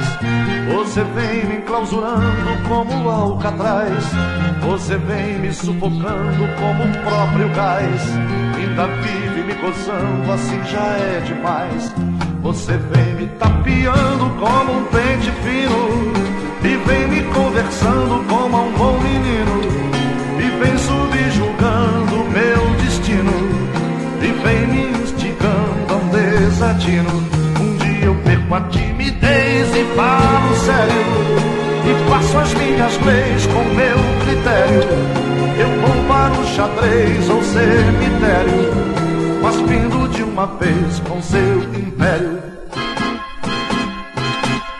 [0.73, 4.03] Você vem me enclausurando como Alcatraz.
[4.61, 8.01] Você vem me sufocando como o próprio gás.
[8.55, 11.93] Ainda vive me gozando, assim já é demais.
[12.41, 16.13] Você vem me tapeando como um pente fino.
[16.63, 19.61] E vem me conversando como um bom menino.
[20.39, 21.02] E vem subjugando
[26.85, 31.03] Um dia eu perco a timidez e falo sério.
[31.85, 34.89] E faço as minhas leis com meu critério.
[35.57, 38.73] Eu vou para o xadrez ou cemitério.
[39.41, 42.41] Mas vindo de uma vez com seu império.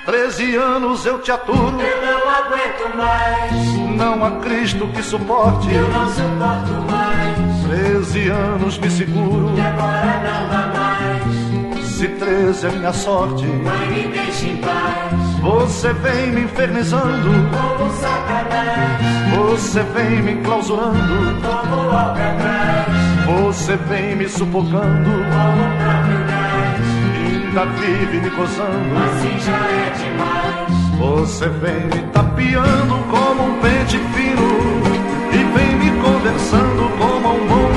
[0.05, 1.79] Treze anos eu te aturo.
[1.79, 5.73] Eu não aguento mais, Não há Cristo que suporte.
[5.73, 7.63] eu não suporto mais.
[7.67, 9.53] Treze anos me seguro.
[9.55, 11.42] E agora não dá mais,
[12.03, 13.45] Se treze é minha sorte.
[13.63, 15.13] vai me deixe em paz.
[15.41, 17.29] Você vem me infernizando.
[17.49, 21.39] Como Satanás, Você vem me enclausurando.
[21.41, 22.87] como Alcatraz,
[23.25, 25.11] Você vem me sufocando.
[25.11, 25.63] como
[26.27, 26.81] gás.
[27.15, 28.97] Ainda vive me coçando.
[29.05, 30.99] Assim já é demais.
[30.99, 34.49] Você vem me tapeando como um pente fino
[35.31, 37.72] E vem me conversando como um bom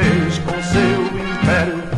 [0.00, 1.90] vez com seu império.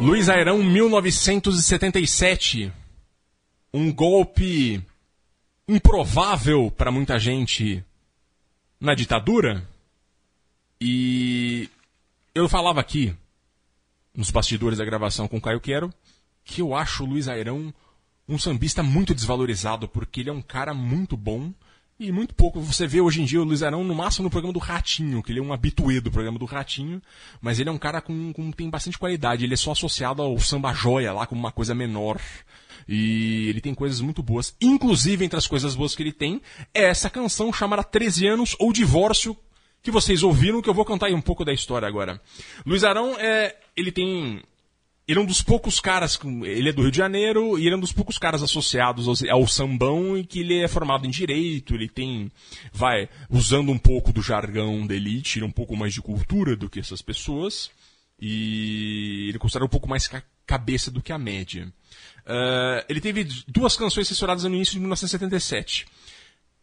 [0.00, 2.72] Luiz Airão, 1977.
[3.72, 4.80] Um golpe
[5.68, 7.82] improvável para muita gente
[8.80, 9.68] na ditadura.
[10.80, 11.68] E
[12.34, 13.14] eu falava aqui,
[14.18, 15.94] nos bastidores da gravação com o Caio Quero,
[16.44, 17.72] que eu acho o Luiz Airão
[18.28, 21.52] um sambista muito desvalorizado, porque ele é um cara muito bom.
[22.00, 24.52] E muito pouco você vê hoje em dia o Luiz Arão no máximo no programa
[24.52, 27.02] do Ratinho, que ele é um habituê do programa do Ratinho,
[27.40, 29.44] mas ele é um cara com, com tem bastante qualidade.
[29.44, 32.20] Ele é só associado ao samba joia lá como uma coisa menor.
[32.88, 34.54] E ele tem coisas muito boas.
[34.60, 36.40] Inclusive, entre as coisas boas que ele tem,
[36.74, 39.36] é essa canção chamada 13 anos ou Divórcio,
[39.88, 42.20] que vocês ouviram, que eu vou cantar aí um pouco da história agora.
[42.66, 43.56] Luiz Arão é.
[43.74, 44.42] ele tem
[45.06, 47.76] ele é um dos poucos caras, ele é do Rio de Janeiro, e ele é
[47.78, 51.74] um dos poucos caras associados ao, ao sambão e que ele é formado em direito,
[51.74, 52.30] ele tem,
[52.70, 56.78] vai, usando um pouco do jargão da elite, um pouco mais de cultura do que
[56.78, 57.70] essas pessoas,
[58.20, 61.72] e ele considera um pouco mais ca cabeça do que a média.
[62.26, 65.86] Uh, ele teve duas canções censuradas no início de 1977.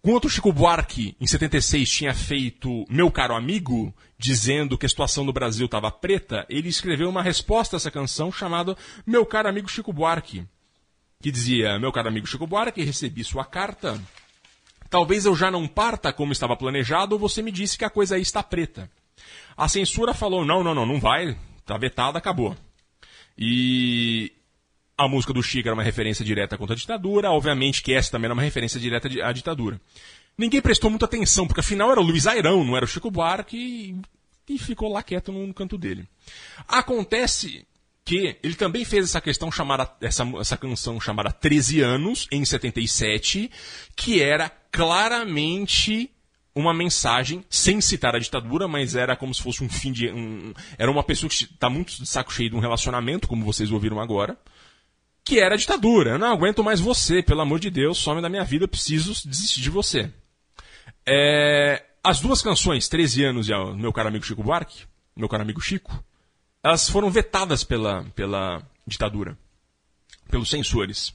[0.06, 5.24] Quando o Chico Buarque, em 76, tinha feito Meu Caro Amigo, dizendo que a situação
[5.24, 9.68] no Brasil estava preta, ele escreveu uma resposta a essa canção chamada Meu Caro Amigo
[9.68, 10.46] Chico Buarque,
[11.20, 14.00] que dizia: Meu caro amigo Chico Buarque, recebi sua carta.
[14.92, 18.14] Talvez eu já não parta como estava planejado, ou você me disse que a coisa
[18.14, 18.88] aí está preta.
[19.58, 22.56] A censura falou: não, não, não, não vai, está vetada, acabou.
[23.36, 24.32] E
[24.98, 28.26] a música do Chico era uma referência direta contra a ditadura, obviamente que essa também
[28.26, 29.80] era uma referência direta à ditadura.
[30.38, 33.58] Ninguém prestou muita atenção, porque afinal era o Luiz Airão, não era o Chico Buarque,
[34.48, 36.08] e, e ficou lá quieto no, no, canto dele.
[36.68, 37.66] Acontece
[38.04, 43.50] que ele também fez essa questão chamada, essa, essa canção chamada 13 anos, em 77,
[43.96, 46.12] que era claramente
[46.54, 50.10] uma mensagem, sem citar a ditadura, mas era como se fosse um fim de.
[50.10, 53.72] Um, era uma pessoa que está muito de saco cheio de um relacionamento, como vocês
[53.72, 54.38] ouviram agora
[55.26, 56.12] que era a ditadura.
[56.12, 59.60] Eu não aguento mais você, pelo amor de Deus, some da minha vida, preciso desistir
[59.60, 60.12] de você.
[61.06, 64.84] É, as duas canções, 13 anos e o meu caro amigo Chico Buarque,
[65.16, 66.04] meu caro amigo Chico,
[66.64, 69.38] elas foram vetadas pela, pela ditadura,
[70.30, 71.14] pelos censores.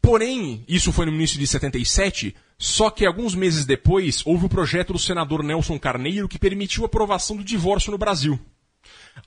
[0.00, 4.92] Porém, isso foi no início de 77, só que alguns meses depois houve o projeto
[4.92, 8.38] do senador Nelson Carneiro que permitiu a aprovação do divórcio no Brasil.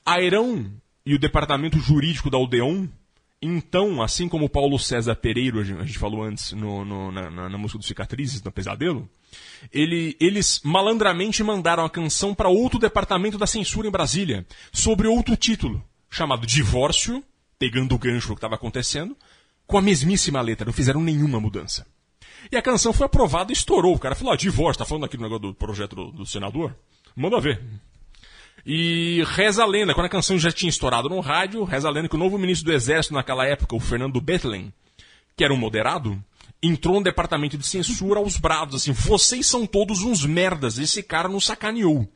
[0.04, 0.70] Airão
[1.04, 2.86] e o departamento jurídico da Odeon
[3.46, 7.78] então, assim como Paulo César Pereira, a gente falou antes no, no, na, na, música
[7.78, 9.08] dos Cicatrizes, no Pesadelo,
[9.72, 15.36] ele, eles malandramente mandaram a canção para outro departamento da censura em Brasília, sobre outro
[15.36, 17.22] título, chamado Divórcio,
[17.58, 19.16] pegando o gancho do que estava acontecendo,
[19.66, 21.86] com a mesmíssima letra, não fizeram nenhuma mudança.
[22.50, 23.94] E a canção foi aprovada e estourou.
[23.94, 26.76] O cara falou, ah, divórcio, tá falando aqui do negócio do projeto do, do senador?
[27.14, 27.60] Manda ver.
[28.68, 32.08] E reza a lenda, quando a canção já tinha estourado no rádio, reza a lenda
[32.08, 34.72] que o novo ministro do Exército naquela época, o Fernando Bethlen,
[35.36, 36.20] que era um moderado,
[36.60, 41.28] entrou no departamento de censura aos brados, assim, vocês são todos uns merdas, esse cara
[41.28, 42.08] nos sacaneou.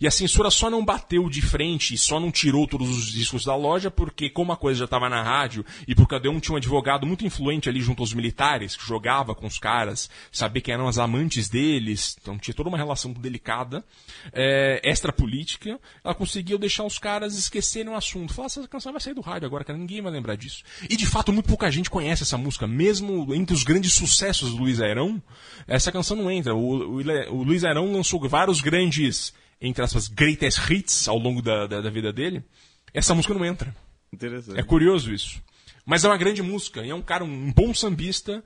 [0.00, 3.54] E a censura só não bateu de frente, só não tirou todos os discos da
[3.54, 6.56] loja, porque como a coisa já estava na rádio, e por cada um tinha um
[6.56, 10.88] advogado muito influente ali junto aos militares, que jogava com os caras, sabia quem eram
[10.88, 13.84] as amantes deles, então tinha toda uma relação delicada,
[14.32, 18.32] é, extra-política, ela conseguiu deixar os caras esquecerem o assunto.
[18.32, 20.62] Falar, essa canção vai sair do rádio agora, cara, ninguém vai lembrar disso.
[20.88, 24.56] E de fato, muito pouca gente conhece essa música, mesmo entre os grandes sucessos do
[24.56, 25.22] Luiz Airão,
[25.66, 26.54] essa canção não entra.
[26.54, 29.32] O, o, o Luiz Airão lançou vários grandes
[29.62, 32.44] entre aspas, greatest hits ao longo da, da, da vida dele,
[32.92, 33.74] essa música não entra.
[34.12, 34.58] Interessante.
[34.58, 35.40] É curioso isso.
[35.86, 38.42] Mas é uma grande música, e é um cara, um bom sambista,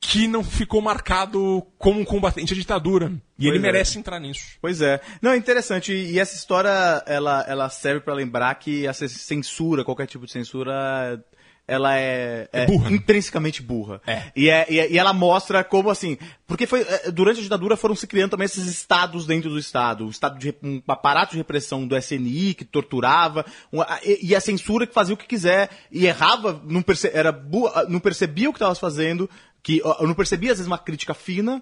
[0.00, 3.06] que não ficou marcado como um combatente da ditadura.
[3.38, 3.60] E pois ele é.
[3.60, 4.56] merece entrar nisso.
[4.60, 5.00] Pois é.
[5.22, 5.92] Não, é interessante.
[5.92, 11.24] E essa história, ela, ela serve para lembrar que essa censura, qualquer tipo de censura,
[11.68, 12.96] ela é, É burra, né?
[12.96, 14.00] intrinsecamente burra.
[14.06, 14.22] É.
[14.36, 16.16] E, é, e, é- e ela mostra como assim.
[16.46, 20.06] Porque foi, é, durante a ditadura foram se criando também esses estados dentro do Estado.
[20.06, 24.40] O estado de um aparato de repressão do SNI que torturava, um, e, e a
[24.40, 28.52] censura que fazia o que quiser e errava, não, perce, era burra, não percebia o
[28.52, 29.28] que estava fazendo,
[29.62, 31.60] que não percebia às vezes uma crítica fina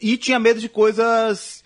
[0.00, 1.62] e tinha medo de coisas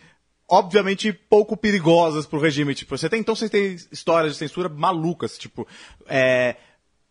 [0.51, 2.75] obviamente pouco perigosas pro regime.
[2.75, 5.67] Tipo, você tem então você tem histórias de censura malucas, tipo,
[6.07, 6.57] é,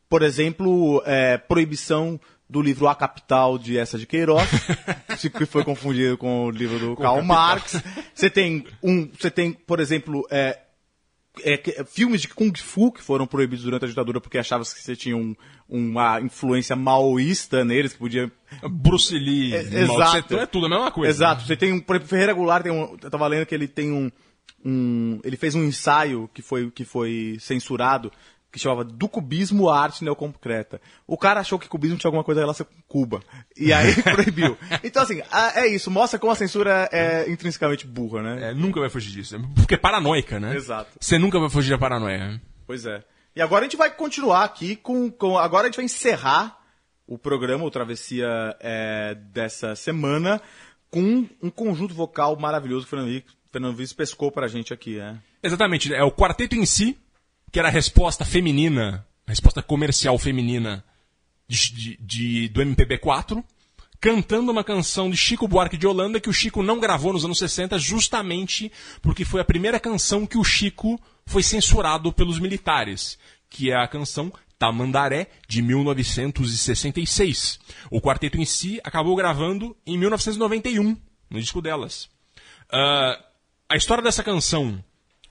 [0.09, 2.19] por exemplo, é, proibição
[2.49, 4.47] do livro A Capital de essa de Queiroz,
[5.37, 7.23] que foi confundido com o livro do Karl Capital.
[7.23, 7.81] Marx.
[8.13, 10.57] Você tem um, você tem, por exemplo, é,
[11.43, 14.95] é, filmes de Kung Fu que foram proibidos durante a ditadura porque achavam que você
[14.95, 15.35] tinha um-
[15.69, 18.31] uma influência maoísta neles, que podia
[18.71, 20.37] Bruce Lee, é, exato.
[20.37, 21.11] É tudo a mesma coisa.
[21.11, 21.45] Exato.
[21.45, 23.91] Você tem um, por exemplo, Ferreira Goulart tem um, eu tava lendo que ele tem
[23.91, 24.09] um,
[24.63, 28.09] um ele fez um ensaio que foi que foi censurado
[28.57, 30.81] que chamava do cubismo à arte neoconcreta.
[31.05, 33.21] O cara achou que cubismo tinha alguma coisa em relação com Cuba.
[33.55, 34.57] E aí proibiu.
[34.83, 35.89] Então, assim, a- é isso.
[35.91, 38.49] Mostra como a censura é intrinsecamente burra, né?
[38.49, 39.39] É, nunca vai fugir disso.
[39.55, 40.55] Porque é paranoica, né?
[40.55, 40.89] Exato.
[40.99, 42.41] Você nunca vai fugir da paranoia.
[42.65, 43.03] Pois é.
[43.35, 45.11] E agora a gente vai continuar aqui com.
[45.11, 46.57] com agora a gente vai encerrar
[47.05, 48.27] o programa, o Travessia
[48.59, 50.41] é, dessa semana,
[50.89, 55.19] com um conjunto vocal maravilhoso que o Fernando Vives pescou pra gente aqui, né?
[55.41, 55.93] Exatamente.
[55.93, 56.97] É o quarteto em si,
[57.57, 60.85] que era a resposta feminina, a resposta comercial feminina
[61.47, 63.43] de, de- de- do MPB4,
[63.99, 67.39] cantando uma canção de Chico Buarque de Holanda que o Chico não gravou nos anos
[67.39, 68.71] 60 justamente
[69.01, 73.17] porque foi a primeira canção que o Chico foi censurado pelos militares,
[73.49, 77.59] que é a canção Tamandaré, de 1966.
[77.89, 80.95] O quarteto em si acabou gravando em 1991,
[81.27, 82.07] no disco delas.
[82.71, 83.19] Ah,
[83.67, 84.83] a história dessa canção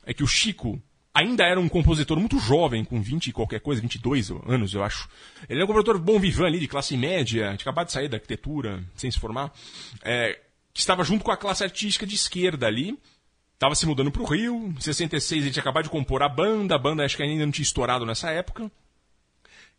[0.04, 0.82] é que o Chico
[1.16, 5.09] ainda era um compositor muito jovem, com 20 e qualquer coisa, 22 anos, eu acho.
[5.48, 8.18] Ele é um compositor bom vivant ali, de classe média, de acabar de sair da
[8.18, 9.51] arquitetura, sem se formar,
[10.05, 10.38] é,
[10.74, 12.98] que estava junto com a classe artística de esquerda ali,
[13.55, 16.74] estava se mudando para o Rio, em 66 ele tinha acabado de compor a banda,
[16.74, 18.70] a banda acho que ainda não tinha estourado nessa época,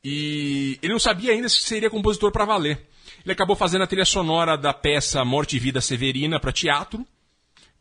[0.03, 2.88] e ele não sabia ainda se seria compositor para valer.
[3.23, 7.05] Ele acabou fazendo a trilha sonora da peça Morte e Vida Severina para teatro,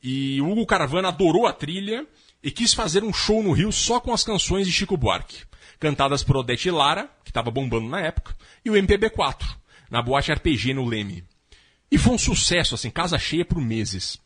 [0.02, 2.06] e o Hugo Caravana adorou a trilha
[2.42, 5.44] e quis fazer um show no Rio só com as canções de Chico Buarque,
[5.78, 9.44] cantadas por Odete Lara, que estava bombando na época, e o MPB4,
[9.90, 11.24] na boate RPG no Leme.
[11.90, 14.18] E foi um sucesso, assim, casa cheia por meses.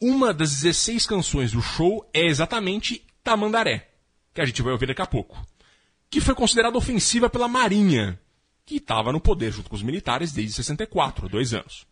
[0.00, 3.88] Uma das 16 canções do show é exatamente Tamandaré,
[4.34, 5.44] que a gente vai ouvir daqui a pouco,
[6.10, 8.20] que foi considerada ofensiva pela Marinha,
[8.64, 11.86] que estava no poder junto com os militares desde 64, dois anos.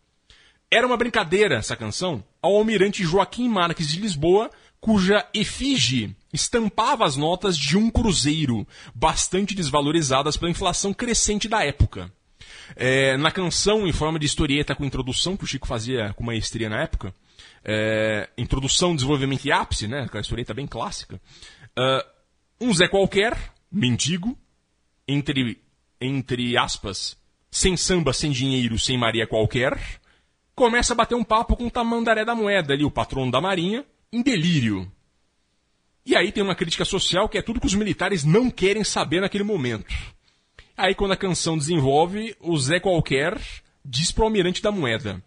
[0.69, 4.49] Era uma brincadeira essa canção ao almirante Joaquim Marques de Lisboa,
[4.85, 12.13] cuja efígie estampava as notas de um cruzeiro, bastante desvalorizadas pela inflação crescente da época.
[12.75, 16.69] É, na canção, em forma de historieta com introdução, que o Chico fazia com maestria
[16.69, 17.15] na época,
[17.63, 21.19] é, introdução, desenvolvimento e ápice, né, aquela historieta bem clássica,
[21.75, 22.05] ah,
[22.61, 23.35] um Zé qualquer,
[23.71, 24.37] mendigo,
[25.07, 25.59] entre,
[25.99, 27.17] entre aspas,
[27.49, 29.79] sem samba, sem dinheiro, sem Maria qualquer,
[30.53, 33.83] começa a bater um papo com o Tamandaré da Moeda, ali, o patrono da Marinha,
[34.11, 34.91] em delírio.
[36.05, 39.21] E aí tem uma crítica social que é tudo que os militares não querem saber
[39.21, 39.93] naquele momento.
[40.77, 43.39] Aí quando a canção desenvolve, o Zé Qualquer
[43.83, 45.23] diz pro almirante da moeda.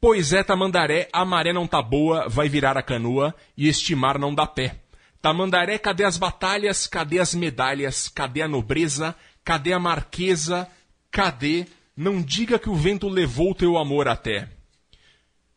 [0.00, 4.18] Pois é, Tamandaré, a maré não tá boa, vai virar a canoa, e este mar
[4.18, 4.80] não dá pé.
[5.20, 9.14] Tamandaré, cadê as batalhas, cadê as medalhas, cadê a nobreza,
[9.44, 10.68] cadê a marquesa,
[11.08, 11.66] cadê?
[11.96, 14.48] Não diga que o vento levou teu amor até.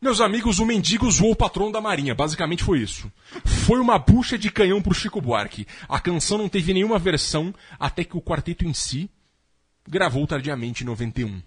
[0.00, 2.14] Meus amigos, o mendigo zoou o patrão da marinha.
[2.14, 3.10] Basicamente foi isso.
[3.44, 5.66] Foi uma bucha de canhão pro Chico Buarque.
[5.88, 9.10] A canção não teve nenhuma versão até que o quarteto em si
[9.88, 11.42] gravou tardiamente em 91.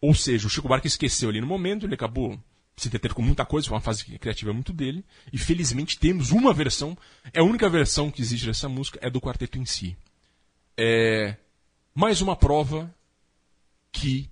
[0.00, 2.38] Ou seja, o Chico Buarque esqueceu ali no momento, ele acabou
[2.76, 5.04] se entretendo com muita coisa, foi uma fase criativa muito dele.
[5.32, 6.96] E felizmente temos uma versão,
[7.32, 9.96] é a única versão que existe dessa música, é do quarteto em si.
[10.76, 11.36] É
[11.94, 12.94] mais uma prova
[13.92, 14.30] que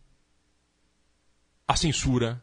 [1.66, 2.42] a censura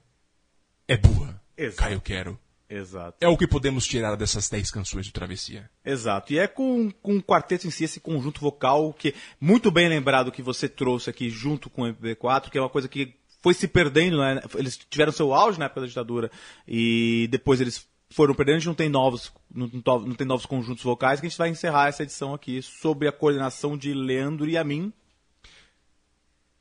[0.87, 1.41] é burra.
[1.57, 1.77] Exato.
[1.77, 2.39] Caio Quero.
[2.69, 3.17] Exato.
[3.21, 5.69] É o que podemos tirar dessas 10 canções do Travessia.
[5.83, 6.33] Exato.
[6.33, 10.31] E é com, com o quarteto em si, esse conjunto vocal, que muito bem lembrado
[10.31, 13.67] que você trouxe aqui junto com o MPB4, que é uma coisa que foi se
[13.67, 14.41] perdendo, né?
[14.55, 16.31] Eles tiveram seu auge na época da ditadura
[16.67, 20.83] e depois eles foram perdendo, a gente não tem novos, não, não tem novos conjuntos
[20.83, 24.57] vocais, que a gente vai encerrar essa edição aqui sob a coordenação de Leandro e
[24.57, 24.91] a mim.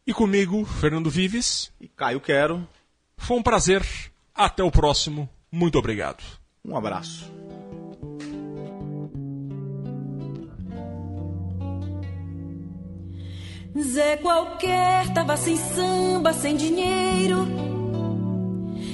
[0.06, 1.72] E comigo, Fernando Vives.
[1.80, 2.68] E Caio Quero.
[3.16, 3.82] Foi um prazer.
[4.34, 5.28] Até o próximo.
[5.50, 6.24] Muito obrigado.
[6.64, 7.32] Um abraço.
[13.80, 17.46] Zé qualquer tava sem samba, sem dinheiro,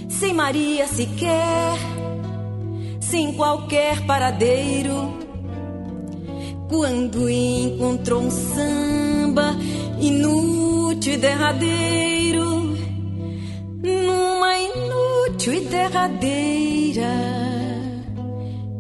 [0.09, 1.79] sem Maria sequer,
[3.01, 5.19] sem qualquer paradeiro.
[6.69, 9.55] Quando encontrou um samba
[10.01, 12.77] inútil e derradeiro,
[13.83, 17.09] numa inútil e derradeira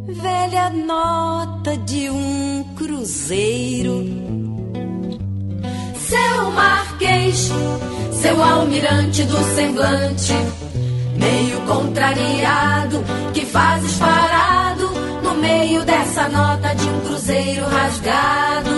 [0.09, 4.05] velha nota de um cruzeiro.
[5.97, 7.51] Seu Marquês,
[8.13, 10.33] seu almirante do semblante,
[11.17, 13.03] meio contrariado,
[13.33, 14.91] que fazes parado
[15.23, 18.70] no meio dessa nota de um cruzeiro rasgado.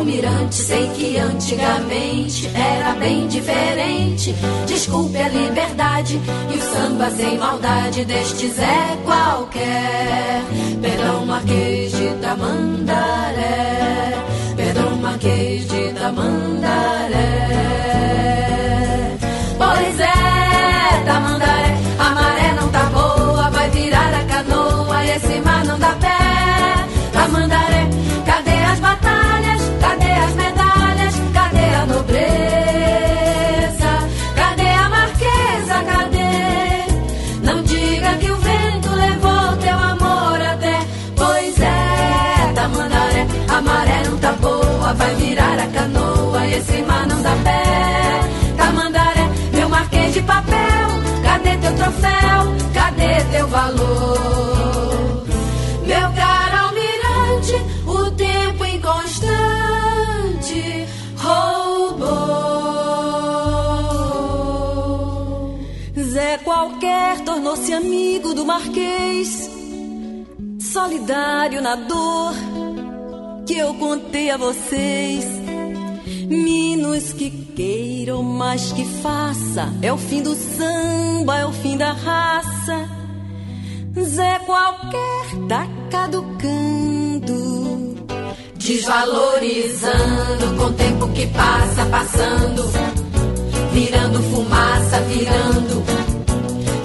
[0.00, 4.34] Almirante, sei que antigamente era bem diferente.
[4.66, 6.18] Desculpe a liberdade
[6.50, 10.42] e o samba sem maldade deste Zé qualquer.
[10.80, 14.14] Perdão, Marquês de Tamandaré.
[14.56, 16.38] Perdão, Marquês de Tamandaré.
[19.58, 20.19] Pois é,
[52.72, 55.24] cadê teu valor?
[55.86, 57.54] Meu caro almirante,
[57.86, 59.30] o tempo inconstante
[61.16, 62.40] roubou.
[65.98, 69.50] Zé qualquer tornou-se amigo do Marquês,
[70.60, 72.34] solidário na dor
[73.50, 75.24] que eu contei a vocês.
[76.28, 81.92] Minos que queiram, mas que faça, é o fim do samba, é o fim da
[81.92, 82.88] raça.
[84.00, 87.20] Zé qualquer tá caducando.
[88.56, 92.62] Desvalorizando com o tempo que passa, passando,
[93.72, 95.84] virando fumaça, virando,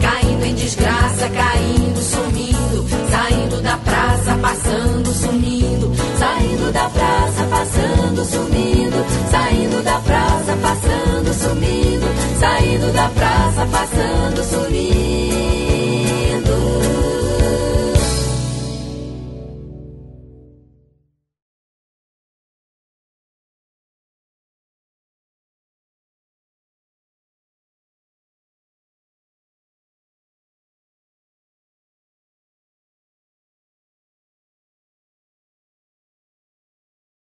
[0.02, 5.94] caindo em desgraça, caindo, sumindo, saindo da praça, passando, sumindo,
[6.46, 12.06] saindo da praça, passando, sumindo, saindo da praça, passando, sumindo,
[12.40, 15.55] saindo da praça, passando, sumindo.